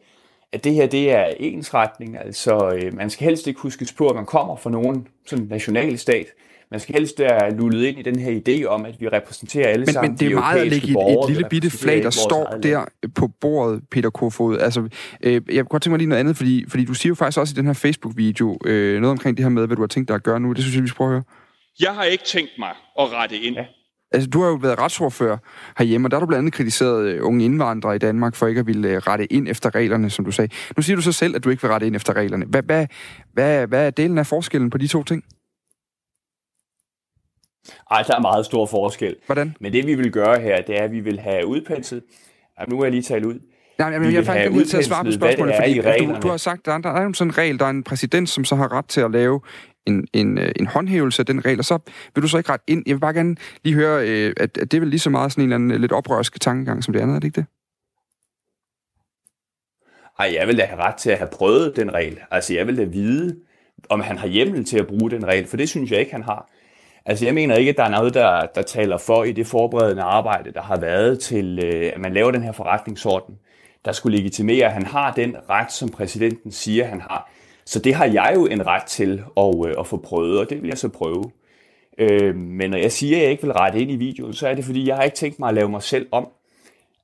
[0.52, 2.18] at det her det er ensretning.
[2.18, 6.26] Altså, øh, man skal helst ikke huske på, at man kommer fra nogen sådan nationalstat.
[6.70, 9.84] Man skal helst være lullet ind i den her idé om, at vi repræsenterer alle
[9.84, 12.58] men, sammen Men det er meget at lægge et, et lille bitte flag, der står
[12.62, 12.84] der
[13.14, 14.58] på bordet, Peter Kofod.
[14.58, 14.88] Altså,
[15.22, 17.38] øh, jeg kunne godt tænke mig lige noget andet, fordi, fordi du siger jo faktisk
[17.38, 20.08] også i den her Facebook-video øh, noget omkring det her med, hvad du har tænkt
[20.08, 20.52] dig at gøre nu.
[20.52, 21.24] Det synes jeg, vi skal prøve at høre.
[21.80, 23.56] Jeg har ikke tænkt mig at rette ind.
[23.56, 23.64] Ja.
[24.12, 25.38] Altså, du har jo været retsordfører
[25.78, 28.58] herhjemme, og der har du blandt andet kritiseret øh, unge indvandrere i Danmark for ikke
[28.58, 30.54] at ville øh, rette ind efter reglerne, som du sagde.
[30.76, 32.46] Nu siger du så selv, at du ikke vil rette ind efter reglerne.
[32.46, 32.86] Hvad, hvad,
[33.32, 35.24] hvad, hvad er delen af forskellen på de to ting?
[37.90, 39.16] Ej, der er meget stor forskel.
[39.26, 39.56] Hvordan?
[39.60, 42.02] Men det vi vil gøre her, det er, at vi vil have udpenslet.
[42.68, 43.40] nu er jeg lige talt ud.
[43.78, 46.36] Nej, men jeg er faktisk nødt til at svare på spørgsmålet, fordi du, du har
[46.36, 48.54] sagt, at der er, der er sådan en regel, der er en præsident, som så
[48.54, 49.40] har ret til at lave
[49.88, 51.78] en, en, øh, en håndhævelse af den regel, og så
[52.14, 52.82] vil du så ikke ret ind.
[52.86, 55.32] Jeg vil bare gerne lige høre, øh, at, at det er vel lige så meget
[55.32, 57.46] sådan en eller anden øh, lidt oprørsk tankegang som det andet, er det ikke det?
[60.18, 62.18] Ej, jeg vil da have ret til at have prøvet den regel.
[62.30, 63.36] Altså, jeg vil da vide,
[63.88, 66.22] om han har hjemmel til at bruge den regel, for det synes jeg ikke, han
[66.22, 66.50] har.
[67.06, 70.02] Altså, jeg mener ikke, at der er noget, der, der taler for i det forberedende
[70.02, 73.34] arbejde, der har været til, øh, at man laver den her forretningsorden,
[73.84, 77.30] der skulle legitimere, at han har den ret, som præsidenten siger, han har.
[77.68, 80.62] Så det har jeg jo en ret til at, øh, at få prøvet, og det
[80.62, 81.30] vil jeg så prøve.
[81.98, 84.54] Øh, men når jeg siger, at jeg ikke vil rette ind i videoen, så er
[84.54, 86.28] det fordi, jeg har ikke tænkt mig at lave mig selv om.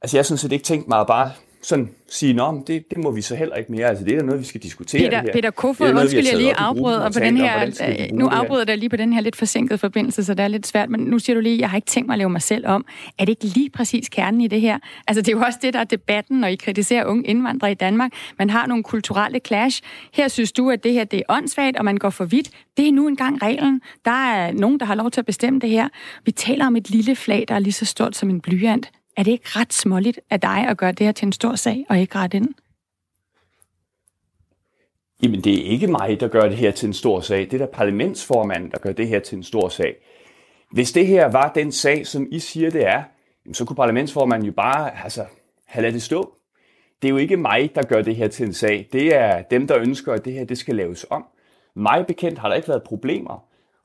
[0.02, 1.30] Altså jeg har sådan set ikke tænkt mig at bare
[1.64, 3.86] sådan sige, at det, det må vi så heller ikke mere.
[3.86, 5.32] Altså, det er da noget, vi skal diskutere Peter, det her.
[5.32, 8.96] Peter Kofod, undskyld, jeg lige afbryder på den her, om, nu afbryder jeg lige på
[8.96, 11.60] den her lidt forsinkede forbindelse, så det er lidt svært, men nu siger du lige,
[11.60, 12.86] jeg har ikke tænkt mig at lave mig selv om.
[13.18, 14.78] Er det ikke lige præcis kernen i det her?
[15.06, 17.74] Altså, det er jo også det, der er debatten, når I kritiserer unge indvandrere i
[17.74, 18.12] Danmark.
[18.38, 19.82] Man har nogle kulturelle clash.
[20.14, 22.50] Her synes du, at det her det er åndssvagt, og man går for vidt.
[22.76, 23.80] Det er nu engang reglen.
[24.04, 25.88] Der er nogen, der har lov til at bestemme det her.
[26.24, 28.90] Vi taler om et lille flag, der er lige så stort som en blyant.
[29.16, 31.86] Er det ikke ret småligt af dig at gøre det her til en stor sag,
[31.88, 32.54] og ikke ret ind?
[35.22, 37.40] Jamen, det er ikke mig, der gør det her til en stor sag.
[37.40, 39.96] Det er der parlamentsformanden, der gør det her til en stor sag.
[40.70, 43.02] Hvis det her var den sag, som I siger, det er,
[43.52, 45.24] så kunne parlamentsformanden jo bare altså,
[45.64, 46.34] have ladet det stå.
[47.02, 48.88] Det er jo ikke mig, der gør det her til en sag.
[48.92, 51.24] Det er dem, der ønsker, at det her det skal laves om.
[51.74, 53.44] Mig bekendt har der ikke været problemer.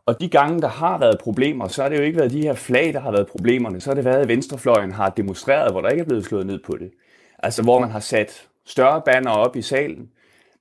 [0.10, 2.54] Og de gange, der har været problemer, så har det jo ikke været de her
[2.54, 3.82] flag, der har været problemerne.
[3.82, 6.60] Så har det været, at venstrefløjen har demonstreret, hvor der ikke er blevet slået ned
[6.66, 6.92] på det.
[7.40, 10.10] Altså hvor man har sat større banner op i salen,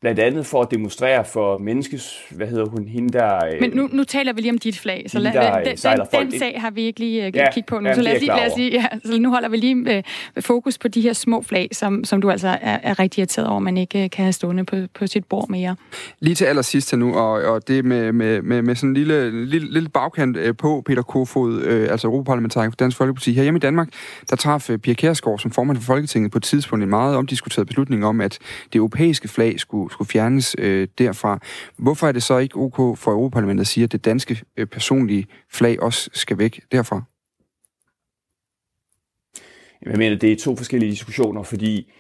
[0.01, 3.47] blandt andet for at demonstrere for menneskes, hvad hedder hun, hende der...
[3.47, 6.31] Øh, Men nu, nu taler vi lige om dit flag, så lad, der, den, den,
[6.31, 8.37] den sag har vi ikke lige uh, ja, kigget på nu, så lad os lige,
[8.37, 9.99] lad os lige ja, så nu holder vi lige
[10.37, 13.49] uh, fokus på de her små flag, som, som du altså er, er rigtig irriteret
[13.49, 15.77] over, man ikke kan have stående på, på sit bord mere.
[16.21, 19.45] Lige til allersidst her nu, og, og det med, med, med, med sådan en lille,
[19.45, 23.33] lille, lille bagkant på Peter Kofod, uh, altså Europaparlamentariker for Dansk Folkeparti.
[23.33, 23.89] Her hjemme i Danmark,
[24.31, 28.07] der traf Pia Kærsgaard som formand for Folketinget på et tidspunkt en meget omdiskuteret beslutning
[28.07, 28.39] om, at
[28.73, 31.39] det europæiske flag skulle, skulle fjernes øh, derfra.
[31.77, 35.27] Hvorfor er det så ikke ok for Europaparlamentet at sige, at det danske øh, personlige
[35.51, 37.03] flag også skal væk derfra?
[39.87, 41.93] Jeg mener, det er to forskellige diskussioner, fordi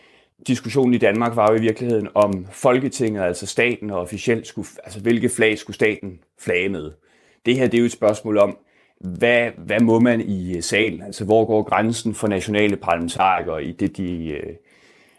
[0.47, 5.01] diskussionen i Danmark var jo i virkeligheden om Folketinget, altså staten og officielt, skulle, altså
[5.01, 6.93] hvilke flag skulle staten flage med.
[7.47, 8.59] Det her det er jo et spørgsmål om,
[9.01, 11.03] hvad, hvad må man i øh, salen?
[11.03, 14.55] Altså hvor går grænsen for nationale parlamentarikere i det, de, øh,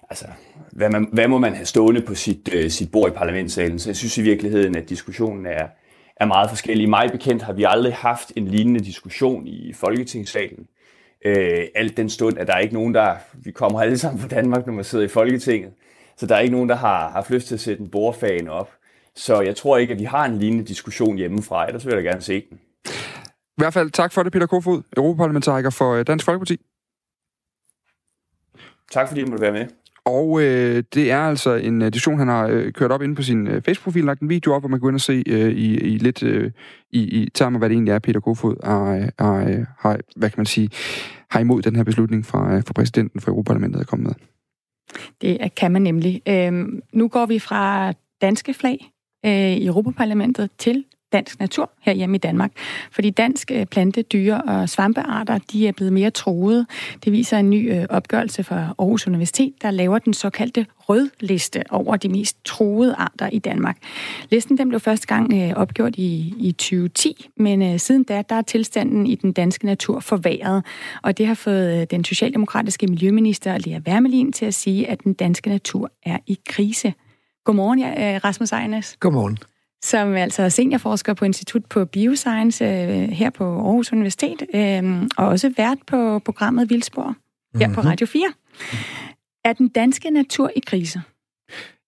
[0.10, 0.26] altså,
[0.72, 3.80] hvad, man, hvad må man have stående på sit, øh, sit bord i parlamentssalen?
[3.80, 5.68] Så jeg synes i virkeligheden, at diskussionen er,
[6.18, 6.84] er meget forskellig.
[6.84, 10.68] I mig bekendt har vi aldrig haft en lignende diskussion i Folketingssalen.
[11.26, 13.16] Øh, alt den stund, at der er ikke nogen, der...
[13.34, 15.74] Vi kommer alle sammen fra Danmark, når man sidder i Folketinget.
[16.18, 18.72] Så der er ikke nogen, der har haft lyst til at sætte en bordfan op.
[19.16, 21.68] Så jeg tror ikke, at vi har en lignende diskussion hjemmefra.
[21.68, 22.60] Ellers vil jeg gerne se den.
[23.58, 26.58] I hvert fald tak for det, Peter Kofod, Europaparlamentariker for øh, Dansk Folkeparti.
[28.92, 29.68] Tak fordi du måtte være med.
[30.10, 33.24] Og øh, det er altså en edition, diskussion, han har øh, kørt op inde på
[33.24, 35.52] sin øh, Facebook-profil, lagt en video op, hvor man kan gå ind og se øh,
[35.52, 36.52] i, i lidt øh,
[36.92, 40.30] i, i termer, hvad det egentlig er, Peter Kofod har, øh, har, øh, har, hvad
[40.30, 40.70] kan man sige,
[41.32, 44.16] har imod den her beslutning fra, fra præsidenten for Europaparlamentet er kommet med.
[45.22, 46.22] Det kan man nemlig.
[46.28, 48.92] Øhm, nu går vi fra danske flag
[49.26, 52.52] øh, i Europaparlamentet til dansk natur her hjemme i Danmark.
[52.92, 56.66] Fordi dansk øh, plante, dyre og svampearter, de er blevet mere troede.
[57.04, 61.96] Det viser en ny øh, opgørelse fra Aarhus Universitet, der laver den såkaldte rødliste over
[61.96, 63.78] de mest troede arter i Danmark.
[64.30, 68.42] Listen den blev første gang øh, opgjort i, i 2010, men siden da der er
[68.42, 70.66] tilstanden i den danske natur forværret,
[71.04, 75.50] og det har fået den socialdemokratiske miljøminister Lea Wermelin til at sige, at den danske
[75.50, 76.94] natur er i krise.
[77.46, 77.80] Godmorgen,
[78.24, 78.98] Rasmus Ejnes.
[79.00, 79.38] Godmorgen
[79.84, 85.28] som altså er seniorforsker på Institut på Bioscience øh, her på Aarhus Universitet, øh, og
[85.28, 87.16] også vært på programmet Vildspor
[87.56, 87.76] her mm-hmm.
[87.76, 87.90] på mhm.
[87.90, 88.34] Radio 4.
[89.46, 91.02] Er den danske natur i krise?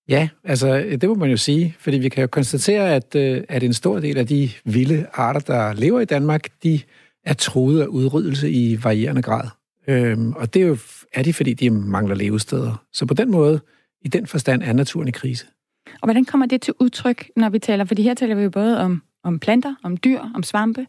[0.09, 3.63] Ja, altså det må man jo sige, fordi vi kan jo konstatere, at, øh, at
[3.63, 6.79] en stor del af de vilde arter, der lever i Danmark, de
[7.25, 9.47] er truet af udryddelse i varierende grad.
[9.87, 10.77] Øhm, og det er jo
[11.13, 12.85] er de, fordi de mangler levesteder.
[12.93, 13.59] Så på den måde,
[14.01, 15.45] i den forstand, er naturen i krise.
[15.93, 17.85] Og hvordan kommer det til udtryk, når vi taler?
[17.85, 20.87] Fordi her taler vi jo både om, om planter, om dyr, om svampe.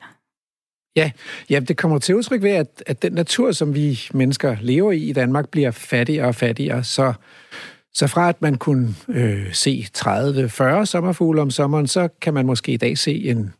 [0.96, 1.10] Ja,
[1.50, 4.98] ja, det kommer til udtryk ved, at, at den natur, som vi mennesker lever i
[4.98, 6.84] i Danmark, bliver fattigere og fattigere.
[6.84, 7.12] Så,
[7.94, 12.72] så fra at man kunne øh, se 30-40 sommerfugle om sommeren, så kan man måske
[12.72, 13.52] i dag se en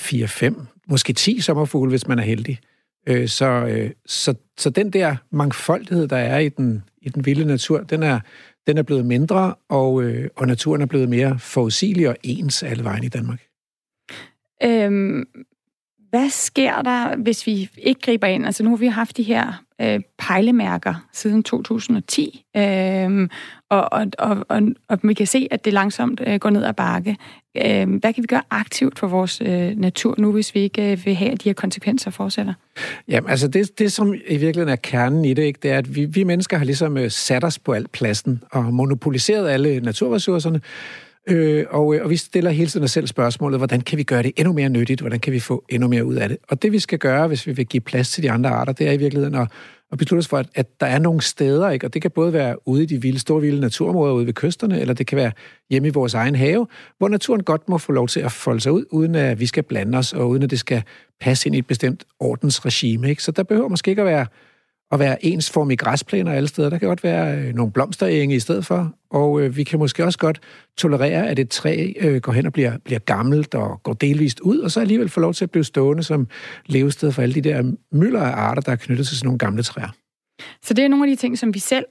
[0.00, 0.54] 4-5,
[0.88, 2.58] måske 10 sommerfugle, hvis man er heldig.
[3.06, 7.44] Øh, så, øh, så, så den der mangfoldighed, der er i den, i den vilde
[7.44, 8.20] natur, den er,
[8.66, 12.84] den er blevet mindre, og, øh, og naturen er blevet mere forudsigelig og ens alle
[12.84, 13.42] vejen i Danmark.
[14.62, 15.24] Øhm,
[16.10, 18.46] hvad sker der, hvis vi ikke griber ind?
[18.46, 23.28] Altså nu har vi haft de her øh, pejlemærker siden 2010, øh,
[23.70, 26.72] og, og, og, og, og vi kan se, at det langsomt øh, går ned ad
[26.72, 27.16] bakke.
[27.56, 31.06] Øh, hvad kan vi gøre aktivt for vores øh, natur nu, hvis vi ikke øh,
[31.06, 32.54] vil have, at de her konsekvenser fortsætter?
[33.08, 35.96] Jamen, altså det, det, som i virkeligheden er kernen i det, ikke, det er, at
[35.96, 40.60] vi, vi mennesker har ligesom øh, sat os på alt pladsen og monopoliseret alle naturressourcerne,
[41.28, 44.22] Øh, og, øh, og vi stiller hele tiden os selv spørgsmålet, hvordan kan vi gøre
[44.22, 45.00] det endnu mere nyttigt?
[45.00, 46.38] Hvordan kan vi få endnu mere ud af det?
[46.48, 48.88] Og det vi skal gøre, hvis vi vil give plads til de andre arter, det
[48.88, 49.48] er i virkeligheden at,
[49.92, 51.86] at beslutte os for, at, at der er nogle steder, ikke?
[51.86, 54.80] og det kan både være ude i de vilde, store vilde naturområder ude ved kysterne,
[54.80, 55.32] eller det kan være
[55.70, 56.66] hjemme i vores egen have,
[56.98, 59.62] hvor naturen godt må få lov til at folde sig ud, uden at vi skal
[59.62, 60.82] blande os, og uden at det skal
[61.20, 63.08] passe ind i et bestemt ordensregime.
[63.10, 63.22] Ikke?
[63.22, 64.26] Så der behøver måske ikke at være
[64.94, 66.70] at være ensformige græsplæner alle steder.
[66.70, 70.04] Der kan godt være øh, nogle blomsterenge i stedet for, og øh, vi kan måske
[70.04, 70.40] også godt
[70.76, 74.58] tolerere, at et træ øh, går hen og bliver, bliver gammelt og går delvist ud,
[74.58, 76.28] og så alligevel få lov til at blive stående som
[76.66, 79.62] levested for alle de der mylder af arter, der er knyttet til sådan nogle gamle
[79.62, 79.88] træer.
[80.62, 81.84] Så det er nogle af de ting, som vi selv,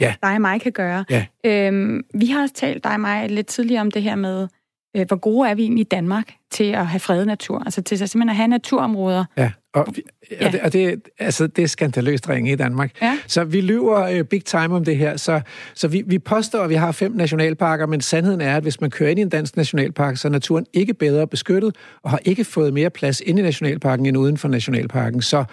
[0.00, 0.14] ja.
[0.22, 1.04] dig og mig, kan gøre.
[1.10, 1.26] Ja.
[1.46, 4.48] Øhm, vi har også talt, dig og mig, lidt tidligere om det her med
[4.96, 7.62] øh, hvor gode er vi egentlig i Danmark til at have fredet natur?
[7.64, 9.24] Altså til at simpelthen at have naturområder.
[9.36, 10.46] Ja, og, vi, ja.
[10.46, 13.02] og, det, og det, altså, det er skandaløst ringe i Danmark.
[13.02, 13.18] Ja.
[13.26, 15.16] Så vi lyver uh, big time om det her.
[15.16, 15.40] Så,
[15.74, 18.90] så vi, vi påstår, at vi har fem nationalparker, men sandheden er, at hvis man
[18.90, 22.44] kører ind i en dansk nationalpark, så er naturen ikke bedre beskyttet, og har ikke
[22.44, 25.22] fået mere plads ind i nationalparken end uden for nationalparken.
[25.22, 25.44] Så,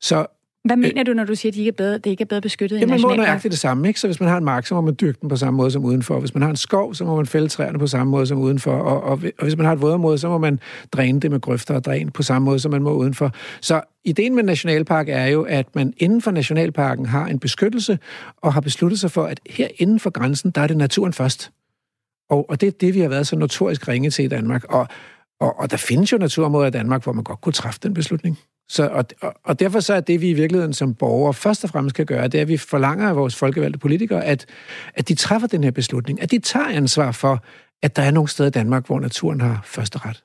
[0.00, 0.26] så
[0.68, 2.40] hvad mener du, når du siger, at de ikke er bedre, det ikke er bedre
[2.40, 4.00] beskyttet Jamen, i man må nøjagtigt det samme, ikke?
[4.00, 5.84] Så hvis man har en mark, så må man dyrke den på samme måde som
[5.84, 6.20] udenfor.
[6.20, 8.72] Hvis man har en skov, så må man fælde træerne på samme måde som udenfor.
[8.72, 10.60] Og, og, og hvis man har et vådområde, så må man
[10.92, 13.32] dræne det med grøfter og dræn på samme måde, som man må udenfor.
[13.60, 17.98] Så ideen med nationalpark er jo, at man inden for nationalparken har en beskyttelse,
[18.36, 21.50] og har besluttet sig for, at her inden for grænsen, der er det naturen først.
[22.30, 24.64] Og, og det er det, vi har været så notorisk ringe til i Danmark.
[24.64, 24.88] Og,
[25.40, 28.38] og, og der findes jo naturområder i Danmark, hvor man godt kunne træffe den beslutning.
[28.68, 31.96] Så, og, og derfor så er det, vi i virkeligheden som borgere først og fremmest
[31.96, 34.46] kan gøre, det er, at vi forlanger af vores folkevalgte politikere, at,
[34.94, 37.44] at de træffer den her beslutning, at de tager ansvar for,
[37.82, 40.22] at der er nogle steder i Danmark, hvor naturen har første ret.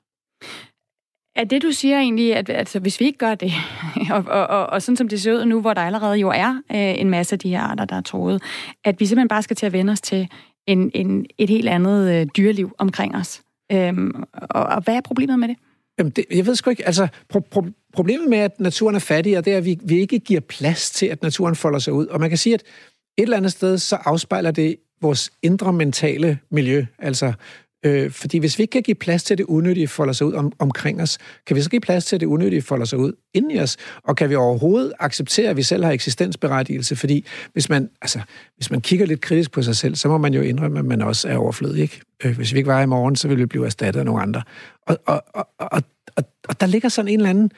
[1.36, 3.52] Er det, du siger egentlig, at altså, hvis vi ikke gør det,
[4.14, 6.50] og, og, og, og sådan som det ser ud nu, hvor der allerede jo er
[6.70, 8.42] øh, en masse af de her arter, der er troet,
[8.84, 10.28] at vi simpelthen bare skal til at vende os til
[10.66, 13.42] en, en, et helt andet øh, dyreliv omkring os?
[13.72, 15.56] Øhm, og, og hvad er problemet med det?
[15.98, 19.44] Jamen, det, jeg ved sgu ikke, altså pro- pro- problemet med, at naturen er fattig,
[19.44, 22.06] det er, at vi, vi ikke giver plads til, at naturen folder sig ud.
[22.06, 22.62] Og man kan sige, at
[23.16, 26.86] et eller andet sted, så afspejler det vores indre mentale miljø.
[26.98, 27.32] Altså,
[27.84, 30.32] øh, fordi hvis vi ikke kan give plads til, at det unødige folder sig ud
[30.32, 33.12] om, omkring os, kan vi så give plads til, at det unødige folder sig ud
[33.34, 33.76] inden i os?
[34.02, 36.96] Og kan vi overhovedet acceptere, at vi selv har eksistensberettigelse?
[36.96, 38.20] Fordi hvis man, altså,
[38.56, 41.02] hvis man kigger lidt kritisk på sig selv, så må man jo indrømme, at man
[41.02, 41.82] også er overflødig.
[41.82, 42.00] Ikke?
[42.24, 44.42] Øh, hvis vi ikke var i morgen, så ville vi blive erstattet af nogle andre.
[44.86, 45.82] Og, og, og, og,
[46.16, 47.50] og, og der ligger sådan en eller anden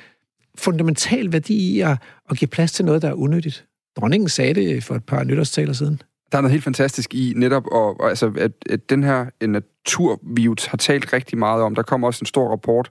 [0.58, 1.96] fundamental værdi i at,
[2.30, 3.64] at give plads til noget, der er unødigt.
[3.96, 6.02] Dronningen sagde det for et par nytårstaler siden.
[6.32, 10.20] Der er noget helt fantastisk i netop, og, og altså, at, at den her natur,
[10.22, 12.90] vi jo har talt rigtig meget om, der kom også en stor rapport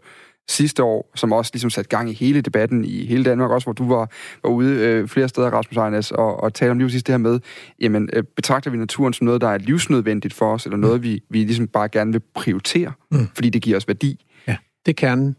[0.50, 3.74] sidste år, som også ligesom satte gang i hele debatten i hele Danmark, også hvor
[3.74, 4.12] du var,
[4.44, 7.18] var ude øh, flere steder, Rasmus Ejnes, og, og tale om lige præcis det her
[7.18, 7.40] med,
[7.82, 11.24] jamen, øh, betragter vi naturen som noget, der er livsnødvendigt for os, eller noget, vi,
[11.30, 13.28] vi ligesom bare gerne vil prioritere, mm.
[13.36, 14.26] fordi det giver os værdi?
[14.48, 15.36] Ja, det er kernen.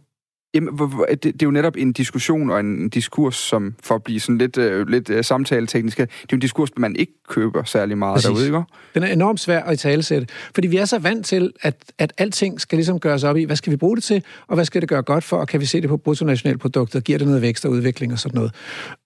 [0.56, 0.78] Jamen,
[1.10, 4.38] det, det er jo netop en diskussion og en diskurs, som for at blive sådan
[4.38, 8.14] lidt, uh, lidt uh, samtaleteknisk, det er jo en diskurs, man ikke køber særlig meget
[8.14, 8.28] Præcis.
[8.28, 8.62] derude, ikke?
[8.94, 12.12] Den er enormt svær at i talesætte, fordi vi er så vant til, at, at
[12.18, 14.80] alting skal ligesom gøres op i, hvad skal vi bruge det til, og hvad skal
[14.80, 17.64] det gøre godt for, og kan vi se det på bruttonationalproduktet, giver det noget vækst
[17.64, 18.52] og udvikling og sådan noget.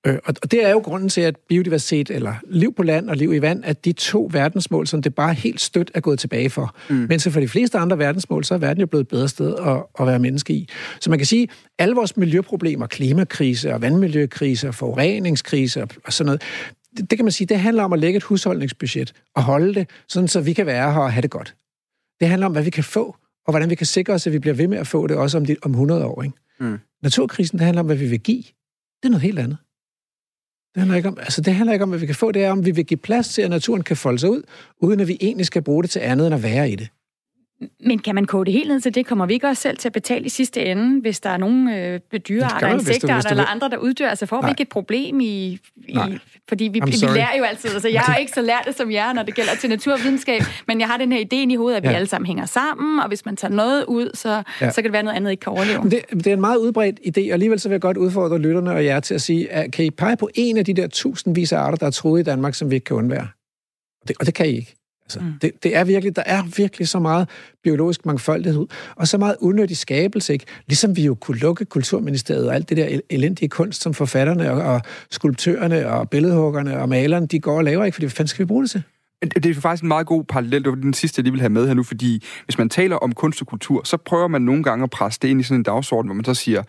[0.06, 3.16] Øh, og, og det er jo grunden til, at biodiversitet, eller liv på land og
[3.16, 6.50] liv i vand, at de to verdensmål, som det bare helt stødt er gået tilbage
[6.50, 6.74] for.
[6.88, 7.06] Mm.
[7.08, 9.54] Men så for de fleste andre verdensmål, så er verden jo blevet et bedre sted
[9.66, 10.68] at, at være menneske i.
[11.00, 11.39] Så man kan sige,
[11.78, 16.42] alle vores miljøproblemer, klimakrise og vandmiljøkrise og forureningskrise og sådan noget,
[16.96, 19.90] det, det kan man sige, det handler om at lægge et husholdningsbudget og holde det,
[20.08, 21.54] sådan så vi kan være her og have det godt.
[22.20, 23.16] Det handler om, hvad vi kan få,
[23.46, 25.38] og hvordan vi kan sikre os, at vi bliver ved med at få det også
[25.38, 26.22] om, de, om 100 år.
[26.22, 26.36] Ikke?
[26.60, 26.78] Mm.
[27.02, 28.42] Naturkrisen, det handler om, hvad vi vil give.
[29.02, 29.58] Det er noget helt andet.
[30.74, 32.50] Det handler, ikke om, altså det handler ikke om, hvad vi kan få, det er
[32.50, 34.42] om, vi vil give plads til, at naturen kan folde sig ud,
[34.78, 36.88] uden at vi egentlig skal bruge det til andet end at være i det.
[37.80, 39.06] Men kan man kode det helt ned til det?
[39.06, 41.76] Kommer vi ikke også selv til at betale i sidste ende, hvis der er nogle
[41.76, 44.08] øh, dyrearter, insekter eller andre, der uddør?
[44.08, 44.48] Altså får Nej.
[44.48, 45.58] vi ikke et problem i...
[45.76, 45.98] i
[46.48, 47.70] fordi vi, vi lærer jo altid...
[47.70, 50.80] Altså, jeg har ikke så lært det som jer, når det gælder til naturvidenskab, men
[50.80, 51.94] jeg har den her idé i hovedet, at vi ja.
[51.94, 54.70] alle sammen hænger sammen, og hvis man tager noget ud, så, ja.
[54.70, 55.82] så kan det være noget andet, ikke kan overleve.
[55.90, 58.70] Det, det er en meget udbredt idé, og alligevel så vil jeg godt udfordre lytterne
[58.70, 61.52] og jer til at sige, at kan I pege på en af de der tusindvis
[61.52, 63.28] af arter, der er troet i Danmark, som vi ikke kan undvære?
[64.02, 64.79] Og det, og det kan I ikke.
[65.16, 65.38] Altså, mm.
[65.42, 67.28] det, det er virkelig, der er virkelig så meget
[67.62, 70.44] biologisk mangfoldighed, og så meget unødig skabelse, ikke?
[70.66, 74.74] Ligesom vi jo kunne lukke Kulturministeriet og alt det der elendige kunst, som forfatterne og,
[74.74, 74.80] og
[75.10, 77.94] skulptørerne og billedhuggerne og malerne, de går og laver, ikke?
[77.94, 78.82] Fordi hvad fanden skal vi bruge det til?
[79.22, 81.50] Det er faktisk en meget god parallel, det var den sidste, jeg lige vil have
[81.50, 84.62] med her nu, fordi hvis man taler om kunst og kultur, så prøver man nogle
[84.62, 86.62] gange at presse det ind i sådan en dagsorden, hvor man så siger,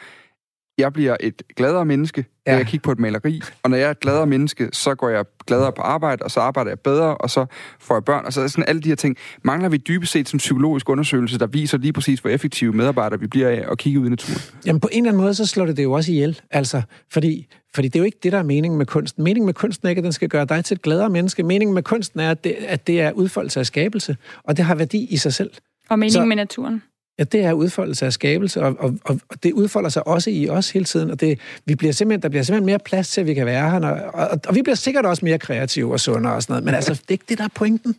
[0.78, 2.56] jeg bliver et gladere menneske, ja.
[2.56, 5.26] jeg kigger på et maleri, og når jeg er et gladere menneske, så går jeg
[5.48, 7.46] gladere på arbejde, og så arbejder jeg bedre, og så
[7.80, 9.18] får jeg børn, og så sådan alle de her ting.
[9.44, 13.28] Mangler vi dybest set en psykologisk undersøgelse, der viser lige præcis, hvor effektive medarbejdere vi
[13.28, 14.42] bliver af at kigge ud i naturen?
[14.66, 17.48] Jamen på en eller anden måde, så slår det det jo også ihjel, altså, fordi,
[17.76, 19.24] fordi det er jo ikke det, der er meningen med kunsten.
[19.24, 21.44] Meningen med kunsten er ikke, at den skal gøre dig til et gladere menneske.
[21.44, 24.76] Meningen med kunsten er, at det, at det er udfoldelse af skabelse, og det har
[24.76, 25.52] værdi i sig selv.
[25.90, 26.82] Og meningen så, med naturen?
[27.20, 30.72] Ja, det er udfoldelse af skabelse, og, og, og det udfolder sig også i os
[30.72, 33.34] hele tiden, og det, vi bliver simpelthen, der bliver simpelthen mere plads til, at vi
[33.34, 36.44] kan være her, og, og, og vi bliver sikkert også mere kreative og sundere og
[36.44, 37.96] sådan noget, men altså, det er ikke det, der er pointen.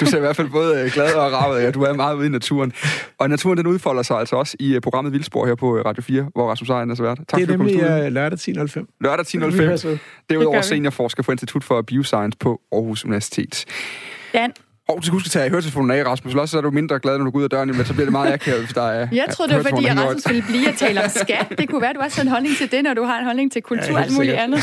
[0.00, 2.26] du ser i hvert fald både øh, glad og ravet, ja, du er meget ude
[2.26, 2.72] i naturen.
[3.18, 6.02] Og naturen, den udfolder sig altså også i øh, programmet Vildspor her på øh, Radio
[6.02, 7.18] 4, hvor Rasmus Ejen er så vært.
[7.28, 8.96] Tak det er nemlig uh, lørdag 10.05.
[9.00, 9.88] Lørdag 10.05.
[10.28, 13.64] Det er udover seniorforsker for Institut for Bioscience på Aarhus Universitet.
[14.32, 14.52] Dan,
[14.90, 16.32] Hov, du skal tage høretelefonen af, Rasmus.
[16.32, 18.04] Ellers så er du mindre glad, når du går ud af døren, men så bliver
[18.06, 20.68] det meget akavet, hvis der er Jeg troede, det var, fordi at Rasmus ville blive
[20.68, 21.52] at tale om skat.
[21.58, 23.24] Det kunne være, at du også har en holdning til det, når du har en
[23.24, 24.60] holdning til kultur og alt muligt andet.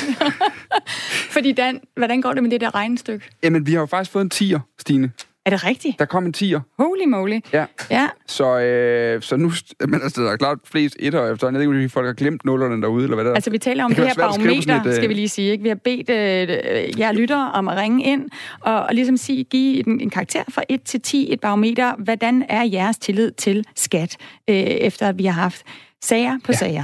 [1.36, 3.30] fordi Dan, hvordan går det med det der regnestykke?
[3.44, 5.12] Jamen, vi har jo faktisk fået en tiger, Stine.
[5.46, 6.00] Er det rigtigt?
[6.00, 6.60] Der kom en tiger.
[6.80, 7.40] Holy moly.
[7.54, 7.66] Ja.
[7.92, 8.08] ja.
[8.28, 11.48] Så, øh, så nu, men altså, der er klart flest etter efter.
[11.48, 13.84] Jeg ved ikke, om folk har glemt nullerne derude, eller hvad der Altså, vi taler
[13.84, 15.52] om det, det her barometer, et, skal vi lige sige.
[15.52, 15.64] Ikke?
[15.64, 18.30] Vi har bedt øh, jer lyttere om at ringe ind
[18.62, 21.96] og, og ligesom sige, give en, en karakter fra 1 til 10, et barometer.
[21.98, 24.18] Hvordan er jeres tillid til skat,
[24.50, 25.64] øh, efter at vi har haft
[26.02, 26.58] sager på ja.
[26.58, 26.84] sager?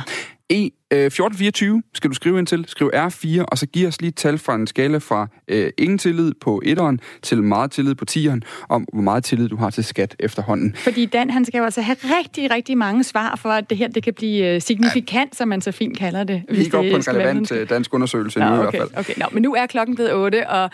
[0.52, 2.66] E, øh, 1424 skal du skrive ind til.
[2.68, 5.98] Skriv R4, og så giv os lige et tal fra en skala fra øh, ingen
[5.98, 9.84] tillid på etteren til meget tillid på tieren, om hvor meget tillid du har til
[9.84, 10.76] skat efterhånden.
[10.76, 13.88] Fordi Dan, han skal jo altså have rigtig, rigtig mange svar for, at det her
[13.88, 15.38] det kan blive øh, signifikant, ja.
[15.38, 16.44] som man så fint kalder det.
[16.50, 17.60] Vi går på en relevant være.
[17.60, 19.00] Øh, dansk undersøgelse Nå, nu okay, i hvert fald.
[19.00, 20.70] Okay, Nå, men nu er klokken blevet 8, og øh,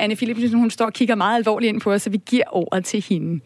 [0.00, 2.84] Anne Philipsen, hun står og kigger meget alvorligt ind på os, så vi giver ordet
[2.84, 3.40] til hende.